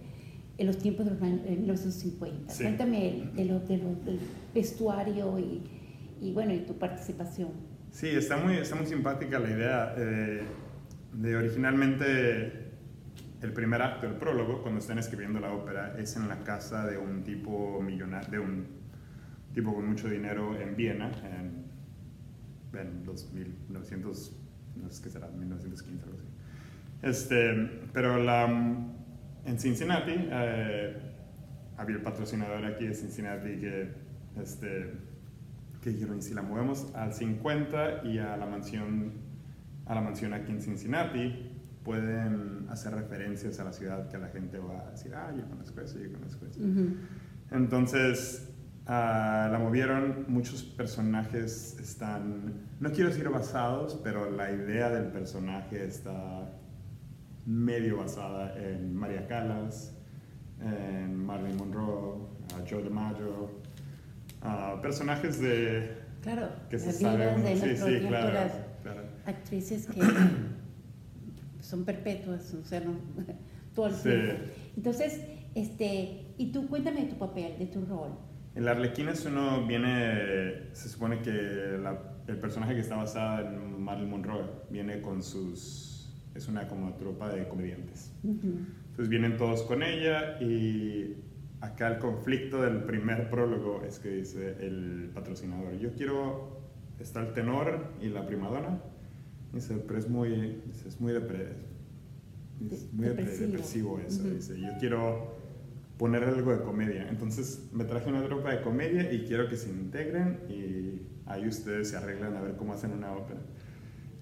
en 0.58 0.68
los 0.68 0.78
tiempos 0.78 1.06
de 1.06 1.12
los 1.14 1.22
años 1.22 1.44
de 1.44 1.52
1950. 1.52 2.54
Cuéntame 2.56 3.30
de 3.36 3.46
lo, 3.46 3.60
de 3.60 3.78
lo, 3.78 3.96
del 4.06 4.20
vestuario 4.54 5.40
y, 5.40 5.64
y, 6.22 6.34
bueno, 6.34 6.54
y 6.54 6.60
tu 6.60 6.78
participación. 6.78 7.50
Sí, 7.92 8.08
está 8.08 8.38
muy, 8.38 8.56
está 8.56 8.76
muy 8.76 8.86
simpática 8.86 9.40
la 9.40 9.50
idea 9.50 9.96
eh, 9.98 10.42
de 11.14 11.36
originalmente 11.36 12.71
el 13.42 13.54
primer 13.54 13.82
acto, 13.82 14.08
el 14.08 14.16
prólogo, 14.16 14.62
cuando 14.62 14.80
están 14.80 15.00
escribiendo 15.00 15.40
la 15.40 15.52
ópera, 15.52 15.96
es 15.98 16.16
en 16.16 16.28
la 16.28 16.44
casa 16.44 16.86
de 16.86 16.98
un 16.98 17.24
tipo 17.24 17.82
millonario, 17.82 18.30
de 18.30 18.40
un 18.40 18.68
tipo 19.54 19.74
con 19.74 19.88
mucho 19.88 20.10
dinero 20.10 20.60
en 20.60 20.76
Viena, 20.76 21.12
en, 21.24 21.66
en 22.80 23.06
los 23.06 23.32
1900, 23.34 24.38
no 24.76 24.92
sé 24.92 25.04
qué 25.04 25.10
será, 25.10 25.28
1915 25.28 26.04
algo 26.04 26.18
así. 26.20 26.28
Este, 27.02 27.54
pero 27.92 28.24
la, 28.24 28.46
en 28.46 29.60
Cincinnati 29.60 30.14
eh, 30.16 30.98
había 31.78 31.96
el 31.96 32.04
patrocinador 32.04 32.64
aquí 32.64 32.86
de 32.86 32.94
Cincinnati 32.94 33.58
que, 33.60 33.92
este, 34.40 34.94
que 35.82 35.90
dijeron, 35.90 36.22
si 36.22 36.36
la 36.36 36.44
movemos 36.44 36.94
al 36.94 37.12
50 37.12 38.04
y 38.06 38.20
a 38.20 38.38
la 38.38 38.46
mansión, 38.46 39.14
a 39.88 39.96
la 39.96 40.02
mansión 40.02 40.34
aquí 40.34 40.52
en 40.52 40.62
Cincinnati, 40.62 41.51
pueden 41.84 42.68
hacer 42.70 42.94
referencias 42.94 43.60
a 43.60 43.64
la 43.64 43.74
ciudad 43.74 44.08
que 44.08 44.18
la 44.18 44.28
gente 44.28 44.60
va 44.60 44.88
a 44.88 44.92
decir, 44.92 45.14
ah, 45.16 45.32
yo 45.36 45.48
conozco 45.48 45.82
eso, 45.82 46.00
yo 46.00 46.12
conozco 46.14 46.46
eso. 46.46 46.60
Entonces, 47.52 48.50
uh, 48.86 49.52
la 49.52 49.58
movieron, 49.60 50.26
muchos 50.28 50.64
personajes 50.64 51.78
están, 51.80 52.68
no 52.80 52.92
quiero 52.92 53.10
decir 53.10 53.28
basados, 53.30 54.00
pero 54.04 54.30
la 54.30 54.52
idea 54.52 54.90
del 54.90 55.08
personaje 55.08 55.86
está 55.86 56.52
medio 57.46 57.98
basada 57.98 58.56
en 58.58 58.96
María 58.96 59.28
Callas, 59.28 59.98
en 60.62 61.16
Marilyn 61.26 61.58
Monroe, 61.58 62.18
uh, 62.18 62.30
Joe 62.70 62.84
DiMaggio, 62.84 63.50
uh, 64.44 64.80
personajes 64.82 65.42
de... 65.42 66.00
Claro, 66.22 66.50
que 66.70 66.78
se 66.78 66.92
saben, 66.92 67.44
de 67.44 67.58
sí, 67.58 67.76
sí, 67.76 68.06
claro, 68.08 68.52
actrices 69.26 69.88
que 69.88 70.02
son 71.72 71.86
perpetuas, 71.86 72.54
o 72.54 72.66
sea, 72.66 72.82
no, 72.82 72.92
todo 73.74 73.88
el 73.88 73.96
tiempo. 73.96 74.44
Entonces, 74.76 75.22
este, 75.56 76.34
y 76.38 76.52
tú 76.52 76.68
cuéntame 76.68 77.06
de 77.06 77.08
tu 77.08 77.18
papel, 77.18 77.58
de 77.58 77.68
tu 77.68 77.86
rol. 77.86 78.12
En 78.56 78.66
la 78.66 78.72
Arlequines 78.72 79.26
uno 79.26 79.66
viene, 79.66 80.74
se 80.74 80.90
supone 80.90 81.22
que 81.22 81.30
el 81.30 82.38
personaje 82.38 82.74
que 82.74 82.82
está 82.82 82.98
basado 82.98 83.48
en 83.48 83.82
Marilyn 83.82 84.10
Monroe 84.10 84.44
viene 84.70 85.00
con 85.00 85.24
sus, 85.24 86.14
es 86.36 86.50
una 86.50 86.68
como 86.68 86.94
tropa 86.96 87.30
de 87.30 87.48
comediantes. 87.48 88.12
Entonces 88.22 89.08
vienen 89.08 89.38
todos 89.38 89.64
con 89.64 89.84
ella 89.84 90.42
y 90.42 91.16
acá 91.62 91.88
el 91.88 92.00
conflicto 92.00 92.62
del 92.62 92.84
primer 92.84 93.30
prólogo 93.30 93.84
es 93.88 94.00
que 94.00 94.10
dice 94.10 94.58
el 94.60 95.12
patrocinador, 95.14 95.78
yo 95.80 95.94
quiero, 95.94 96.60
está 97.00 97.22
el 97.22 97.32
tenor 97.32 97.94
y 98.02 98.10
la 98.10 98.26
primadona 98.26 98.82
Dice, 99.54 99.76
pero 99.86 100.00
es 100.00 100.08
muy, 100.08 100.62
es 100.88 101.00
muy, 101.02 101.14
muy 102.94 103.06
depresivo. 103.06 104.00
eso. 104.00 104.24
Dice, 104.24 104.60
yo 104.60 104.70
quiero 104.80 105.36
poner 105.98 106.24
algo 106.24 106.52
de 106.52 106.64
comedia. 106.64 107.08
Entonces 107.10 107.70
me 107.74 107.84
traje 107.84 108.10
una 108.10 108.24
tropa 108.24 108.52
de 108.52 108.62
comedia 108.62 109.12
y 109.12 109.26
quiero 109.26 109.48
que 109.48 109.58
se 109.58 109.70
integren 109.70 110.40
y 110.50 111.02
ahí 111.26 111.48
ustedes 111.48 111.90
se 111.90 111.98
arreglan 111.98 112.36
a 112.36 112.42
ver 112.42 112.56
cómo 112.56 112.74
hacen 112.74 112.92
una 112.92 113.14
ópera. 113.14 113.42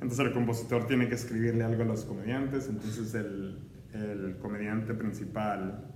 Entonces 0.02 0.20
el 0.20 0.34
compositor 0.34 0.88
tiene 0.88 1.08
que 1.08 1.16
escribirle 1.16 1.64
algo 1.64 1.84
a 1.84 1.86
los 1.86 2.06
comediantes, 2.06 2.70
entonces 2.70 3.14
el, 3.16 3.60
el 3.94 4.38
comediante 4.38 4.94
principal 4.94 5.90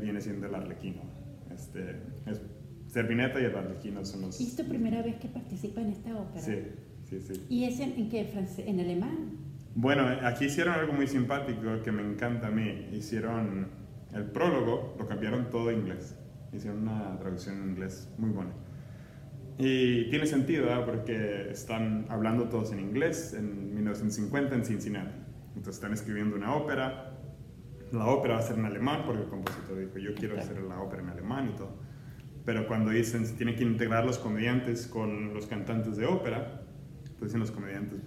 viene 0.00 0.20
siendo 0.20 0.46
el 0.46 0.54
arlequino. 0.54 1.02
Este, 1.50 2.02
es, 2.26 2.40
Servineta 2.88 3.40
y 3.40 3.44
el 3.44 3.56
arlequino 3.56 4.04
son 4.04 4.22
los... 4.22 4.40
¿Y 4.40 4.48
es 4.48 4.56
tu 4.56 4.64
primera 4.64 5.02
vez 5.02 5.16
que 5.16 5.28
participa 5.28 5.80
en 5.80 5.88
esta 5.88 6.16
ópera? 6.16 6.40
Sí. 6.40 6.58
¿Y 7.48 7.64
es 7.64 7.80
en, 7.80 8.08
qué? 8.08 8.30
¿En 8.58 8.80
alemán? 8.80 9.38
Bueno, 9.74 10.06
aquí 10.22 10.46
hicieron 10.46 10.74
algo 10.74 10.92
muy 10.92 11.06
simpático 11.06 11.82
que 11.82 11.92
me 11.92 12.02
encanta 12.02 12.48
a 12.48 12.50
mí. 12.50 12.88
Hicieron 12.92 13.68
el 14.12 14.24
prólogo, 14.26 14.94
lo 14.98 15.06
cambiaron 15.06 15.50
todo 15.50 15.68
a 15.68 15.72
inglés. 15.72 16.16
Hicieron 16.52 16.82
una 16.82 17.18
traducción 17.18 17.60
en 17.62 17.70
inglés 17.70 18.08
muy 18.18 18.30
buena. 18.30 18.52
Y 19.58 20.10
tiene 20.10 20.26
sentido, 20.26 20.66
¿verdad? 20.66 20.84
Porque 20.84 21.50
están 21.50 22.06
hablando 22.08 22.48
todos 22.48 22.72
en 22.72 22.80
inglés 22.80 23.34
en 23.34 23.74
1950 23.74 24.54
en 24.54 24.64
Cincinnati. 24.64 25.14
Entonces 25.48 25.76
están 25.76 25.92
escribiendo 25.92 26.36
una 26.36 26.54
ópera. 26.54 27.12
La 27.92 28.06
ópera 28.06 28.34
va 28.34 28.40
a 28.40 28.42
ser 28.42 28.58
en 28.58 28.64
alemán 28.64 29.02
porque 29.06 29.22
el 29.22 29.28
compositor 29.28 29.78
dijo, 29.78 29.98
yo 29.98 30.14
quiero 30.14 30.38
hacer 30.38 30.60
la 30.62 30.80
ópera 30.80 31.02
en 31.02 31.08
alemán 31.10 31.50
y 31.52 31.56
todo. 31.56 31.76
Pero 32.44 32.66
cuando 32.66 32.90
dicen 32.90 33.24
tienen 33.36 33.54
que 33.54 33.62
integrar 33.62 34.04
los 34.04 34.18
comediantes 34.18 34.86
con 34.86 35.32
los 35.32 35.46
cantantes 35.46 35.96
de 35.96 36.06
ópera, 36.06 36.63
pues 37.18 37.30
dicen 37.30 37.40
los 37.40 37.50
comediantes, 37.50 38.00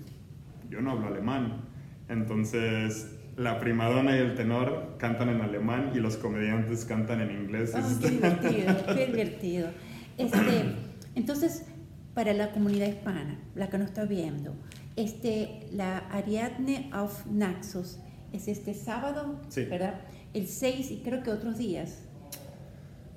yo 0.70 0.82
no 0.82 0.92
hablo 0.92 1.08
alemán. 1.08 1.62
Entonces, 2.10 3.18
la 3.36 3.60
primadona 3.60 4.16
y 4.16 4.20
el 4.20 4.36
tenor 4.36 4.96
cantan 4.98 5.30
en 5.30 5.42
alemán 5.42 5.92
y 5.94 6.00
los 6.00 6.18
comediantes 6.18 6.86
cantan 6.86 7.22
en 7.22 7.32
inglés. 7.32 7.74
Oh, 7.76 8.00
qué 8.02 8.10
divertido, 8.10 8.76
qué 8.96 9.06
divertido. 9.12 9.70
Este, 10.18 10.76
entonces, 11.16 11.66
para 12.14 12.34
la 12.34 12.52
comunidad 12.52 12.88
hispana, 12.88 13.40
la 13.56 13.70
que 13.70 13.78
nos 13.78 13.90
está 13.90 14.06
viendo, 14.06 14.56
este, 14.96 15.68
la 15.72 16.00
Ariadne 16.10 16.90
of 16.94 17.28
Naxos 17.28 18.00
es 18.34 18.48
este 18.48 18.74
sábado, 18.74 19.40
¿verdad? 19.70 20.02
El 20.34 20.48
6 20.48 20.92
y 20.92 20.98
creo 21.04 21.22
que 21.22 21.30
otros 21.30 21.58
días. 21.58 22.00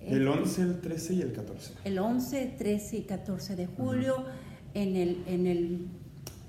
El 0.03 0.29
11, 0.29 0.63
el 0.63 0.81
13 0.81 1.15
y 1.15 1.23
el 1.23 1.33
14. 1.33 1.73
El 1.85 1.99
11, 1.99 2.55
13 2.59 2.97
y 2.99 3.03
14 3.03 3.57
de 3.57 3.67
julio 3.67 4.25
en 4.75 4.97
el, 4.97 5.23
en 5.27 5.47
el 5.47 5.87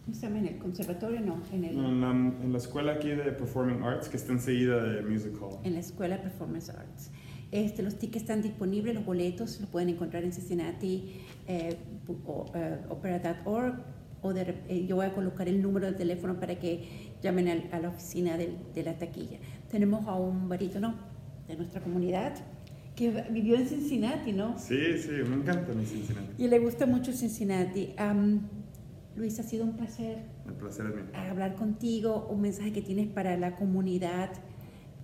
¿cómo 0.06 0.16
se 0.16 0.22
llama? 0.28 0.40
¿En 0.40 0.48
el 0.48 0.58
conservatorio? 0.58 1.22
No, 1.22 1.38
en, 1.54 1.64
el, 1.64 1.78
en, 1.78 2.52
la, 2.52 2.58
escuela 2.58 2.94
aquí 2.94 3.10
de 3.10 3.32
Performing 3.32 3.84
Arts, 3.84 4.10
que 4.10 4.18
está 4.18 4.34
enseguida 4.34 4.84
de 4.84 5.02
Music 5.04 5.34
Hall. 5.42 5.60
En 5.64 5.74
la 5.74 5.80
escuela 5.80 6.18
de 6.18 6.24
Performance 6.24 6.70
Arts. 6.70 7.12
Este, 7.52 7.84
los 7.84 7.96
tickets 7.96 8.24
están 8.24 8.42
disponibles, 8.42 8.96
los 8.96 9.06
boletos 9.06 9.60
los 9.60 9.70
pueden 9.70 9.90
encontrar 9.90 10.24
en 10.24 10.32
Cincinnati 10.32 11.22
eh, 11.48 11.78
eh 12.08 12.78
Opera.org 12.90 13.76
o 14.22 14.34
de, 14.34 14.56
eh, 14.70 14.86
yo 14.88 14.96
voy 14.96 15.08
a 15.08 15.14
colocar 15.14 15.48
el 15.50 15.62
número 15.62 15.88
de 15.88 15.94
teléfono 15.94 16.40
para 16.40 16.56
que 16.60 17.12
llamen 17.22 17.70
a, 17.72 17.80
la 17.80 17.90
oficina 17.90 18.38
de, 18.38 18.56
de, 18.74 18.84
la 18.84 18.98
taquilla. 18.98 19.40
Tenemos 19.70 20.08
a 20.08 20.16
un 20.16 20.48
barítono 20.48 20.96
de 21.48 21.58
nuestra 21.58 21.82
comunidad 21.82 22.36
que 22.96 23.10
vivió 23.32 23.56
en 23.56 23.68
Cincinnati, 23.68 24.34
¿no? 24.34 24.58
Sí, 24.60 24.98
sí, 24.98 25.12
me 25.28 25.36
encanta 25.36 25.74
mi 25.74 25.86
Cincinnati. 25.86 26.44
Y 26.44 26.48
le 26.48 26.60
gusta 26.60 26.86
mucho 26.86 27.14
Cincinnati. 27.14 27.94
Luis, 29.16 29.40
ha 29.40 29.44
sido 29.44 29.66
un 29.66 29.76
placer. 29.76 30.20
El 30.48 30.54
placer 30.54 30.86
es 30.88 30.96
mío. 30.96 31.06
Hablar 31.14 31.56
contigo, 31.56 32.28
un 32.30 32.42
mensaje 32.42 32.72
que 32.72 32.82
tienes 32.82 33.08
para 33.08 33.38
la 33.38 33.56
comunidad, 33.56 34.30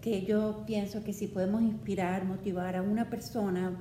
que 0.02 0.26
yo 0.26 0.64
pienso 0.66 1.04
que 1.04 1.14
si 1.14 1.28
podemos 1.28 1.62
inspirar, 1.62 2.26
motivar 2.26 2.76
a 2.78 2.82
una 2.82 3.10
persona 3.10 3.78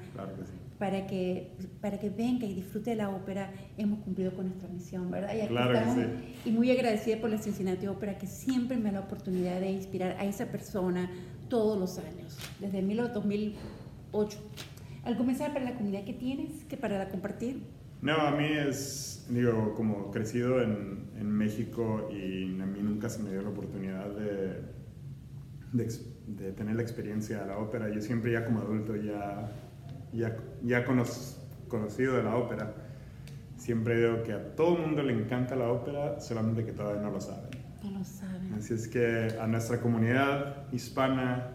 para, 0.79 1.07
que, 1.07 1.53
para 1.81 1.99
que 1.99 2.11
venga 2.11 2.47
y 2.47 2.55
disfrute 2.55 2.91
de 2.91 2.97
la 2.97 3.11
ópera, 3.11 3.53
hemos 3.77 4.01
cumplido 4.01 4.35
con 4.35 4.47
nuestra 4.47 4.69
misión, 4.69 5.11
¿verdad? 5.11 5.35
Y 5.35 5.47
claro 5.47 5.73
que 5.73 6.03
sí. 6.03 6.51
Y 6.51 6.51
muy 6.51 6.71
agradecida 6.71 7.21
por 7.21 7.31
la 7.31 7.39
Cincinnati 7.39 7.87
Ópera, 7.87 8.19
que 8.19 8.27
siempre 8.27 8.77
me 8.77 8.91
da 8.91 9.01
la 9.01 9.07
oportunidad 9.07 9.61
de 9.61 9.71
inspirar 9.71 10.17
a 10.19 10.25
esa 10.25 10.47
persona 10.47 11.11
todos 11.49 11.79
los 11.79 11.99
años, 11.99 12.37
desde 12.61 12.83
2000 12.83 13.55
ocho. 14.17 14.39
¿Algo 15.05 15.23
mensaje 15.25 15.53
para 15.53 15.65
la 15.65 15.75
comunidad 15.75 16.05
que 16.05 16.15
tienes, 16.15 16.65
que 16.65 16.77
para 16.77 17.09
compartir? 17.09 17.63
No, 18.03 18.15
a 18.15 18.31
mí 18.33 18.45
es, 18.45 19.27
digo, 19.31 19.75
como 19.75 20.11
crecido 20.11 20.63
en, 20.63 21.11
en, 21.17 21.31
México 21.31 22.09
y 22.13 22.61
a 22.61 22.67
mí 22.67 22.81
nunca 22.83 23.09
se 23.09 23.23
me 23.23 23.31
dio 23.31 23.43
la 23.43 23.49
oportunidad 23.49 24.07
de, 24.11 24.63
de, 25.73 26.53
tener 26.53 26.77
la 26.77 26.83
experiencia 26.83 27.41
de 27.41 27.47
la 27.47 27.59
ópera. 27.59 27.89
Yo 27.89 28.01
siempre 28.01 28.33
ya 28.33 28.45
como 28.45 28.61
adulto 28.61 28.97
ya, 28.97 29.51
ya, 30.13 30.37
ya 30.63 30.85
conocido 30.85 32.17
de 32.17 32.23
la 32.23 32.37
ópera, 32.37 32.75
siempre 33.57 33.97
digo 33.97 34.23
que 34.23 34.33
a 34.33 34.55
todo 34.55 34.77
el 34.77 34.83
mundo 34.83 35.03
le 35.03 35.13
encanta 35.13 35.57
la 35.57 35.69
ópera, 35.71 36.21
solamente 36.21 36.65
que 36.65 36.73
todavía 36.73 37.03
no 37.03 37.11
lo 37.11 37.21
saben. 37.21 37.51
No 37.83 37.99
lo 37.99 38.05
saben. 38.05 38.55
Así 38.55 38.75
es 38.75 38.89
que 38.89 39.37
a 39.41 39.47
nuestra 39.47 39.81
comunidad 39.81 40.71
hispana, 40.73 41.51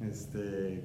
este, 0.00 0.84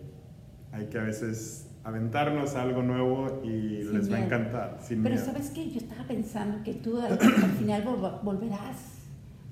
hay 0.71 0.86
que 0.86 0.99
a 0.99 1.03
veces 1.03 1.67
aventarnos 1.84 2.55
a 2.55 2.62
algo 2.62 2.84
nuevo 2.84 3.41
y 3.43 3.84
les 3.84 4.12
va 4.12 4.17
a 4.17 4.25
encantar. 4.25 4.79
Pero 4.88 5.17
sabes 5.17 5.49
que 5.49 5.69
yo 5.71 5.79
estaba 5.79 6.03
pensando 6.03 6.63
que 6.63 6.73
tú 6.75 6.99
al, 7.01 7.17
final 7.17 7.84
volverás 8.23 8.99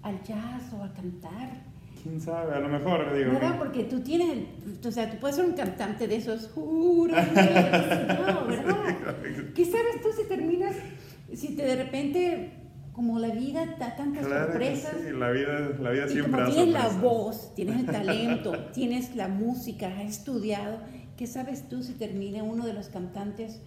al 0.01 0.21
jazz 0.23 0.73
o 0.73 0.83
a 0.83 0.93
cantar. 0.93 1.65
¿Quién 2.01 2.21
sabe? 2.21 2.53
A 2.53 2.59
lo 2.59 2.69
mejor, 2.69 3.13
digo. 3.13 3.33
¿Verdad? 3.33 3.57
Porque 3.57 3.85
tú 3.85 4.01
tienes, 4.01 4.45
o 4.85 4.91
sea, 4.91 5.09
tú 5.09 5.17
puedes 5.17 5.35
ser 5.35 5.45
un 5.45 5.53
cantante 5.53 6.07
de 6.07 6.15
esos, 6.15 6.49
juro, 6.53 7.15
no, 7.15 8.47
¿verdad? 8.47 8.95
¿Qué 9.55 9.65
sabes 9.65 10.01
tú 10.01 10.09
si 10.15 10.27
terminas, 10.27 10.75
si 11.33 11.55
te 11.55 11.63
de 11.63 11.83
repente 11.83 12.51
como 12.97 13.19
la 13.19 13.29
vida 13.29 13.63
da 13.77 13.95
tantas 13.95 14.25
sorpresas. 14.25 14.95
Sí, 15.05 15.11
la 15.11 15.29
vida, 15.29 15.69
la 15.79 15.91
vida 15.91 16.05
y 16.07 16.09
siempre 16.09 16.31
como 16.31 16.43
da 16.43 16.49
tienes 16.49 16.73
la 16.73 16.81
sorpresas. 16.81 17.01
voz, 17.03 17.53
tienes 17.53 17.79
el 17.81 17.85
talento, 17.85 18.51
tienes 18.73 19.15
la 19.15 19.27
música, 19.27 19.87
has 19.87 20.09
estudiado, 20.09 20.79
¿qué 21.17 21.27
sabes 21.27 21.67
tú 21.69 21.83
si 21.83 21.93
termina 21.93 22.43
uno 22.43 22.65
de 22.65 22.73
los 22.73 22.87
cantantes, 22.89 23.59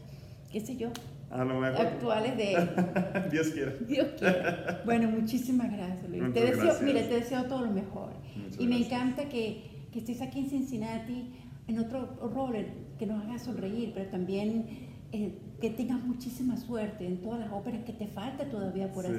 qué 0.52 0.60
sé 0.60 0.76
yo, 0.76 0.90
A 1.30 1.44
lo 1.44 1.60
mejor. 1.60 1.80
actuales 1.86 2.36
de 2.36 3.28
Dios 3.30 3.48
quiera. 3.48 3.72
Dios 3.86 4.08
quiera. 4.18 4.82
Bueno, 4.84 5.08
muchísimas 5.10 5.70
gracias, 5.72 6.08
Luis. 6.08 6.22
Muchas 6.22 6.34
te 6.34 6.40
deseo, 6.40 6.64
gracias. 6.64 6.82
mira, 6.82 7.00
te 7.08 7.14
deseo 7.14 7.44
todo 7.44 7.64
lo 7.66 7.70
mejor. 7.72 8.12
Muchas 8.36 8.60
y 8.60 8.66
me 8.66 8.76
gracias. 8.78 8.92
encanta 8.92 9.28
que, 9.28 9.86
que 9.92 9.98
estés 9.98 10.20
aquí 10.22 10.40
en 10.40 10.50
Cincinnati 10.50 11.30
en 11.68 11.78
otro 11.78 12.16
rol, 12.34 12.56
que 12.98 13.06
nos 13.06 13.22
haga 13.24 13.38
sonreír, 13.38 13.92
pero 13.94 14.10
también 14.10 14.66
eh, 15.12 15.38
que 15.60 15.70
tengas 15.70 16.02
muchísima 16.02 16.56
suerte 16.56 17.06
en 17.06 17.20
todas 17.20 17.38
las 17.40 17.52
óperas 17.52 17.84
que 17.84 17.92
te 17.92 18.06
falta 18.08 18.48
todavía 18.48 18.90
por 18.92 19.04
Sí. 19.06 19.12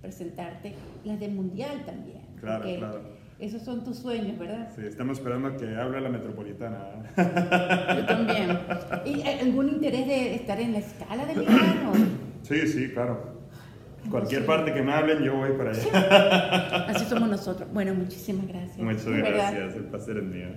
presentarte, 0.00 0.74
las 1.04 1.18
del 1.18 1.32
Mundial 1.32 1.84
también. 1.84 2.20
Claro, 2.40 2.64
claro. 2.78 3.19
Esos 3.40 3.62
son 3.62 3.82
tus 3.82 3.96
sueños, 3.98 4.38
¿verdad? 4.38 4.68
Sí, 4.76 4.82
estamos 4.84 5.18
esperando 5.18 5.56
que 5.56 5.74
hable 5.74 6.00
la 6.00 6.10
metropolitana. 6.10 6.78
Yo 7.96 8.06
también. 8.06 8.58
¿Y 9.06 9.22
algún 9.26 9.70
interés 9.70 10.06
de 10.06 10.34
estar 10.34 10.60
en 10.60 10.72
la 10.72 10.78
escala 10.80 11.24
de 11.24 11.34
Milán? 11.36 11.86
o- 11.86 12.46
Sí, 12.46 12.66
sí, 12.68 12.90
claro. 12.90 13.40
Cualquier 14.10 14.42
Sí. 14.42 14.46
parte 14.46 14.72
que 14.74 14.82
me 14.82 14.92
hablen, 14.92 15.22
yo 15.22 15.36
voy 15.36 15.50
para 15.52 15.70
allá. 15.70 16.86
Así 16.88 17.04
somos 17.06 17.28
nosotros. 17.30 17.68
Bueno, 17.72 17.94
muchísimas 17.94 18.46
gracias. 18.46 18.78
Muchas 18.78 19.06
gracias, 19.06 19.74
el 19.74 19.84
placer 19.84 20.18
es 20.18 20.24
mío. 20.24 20.48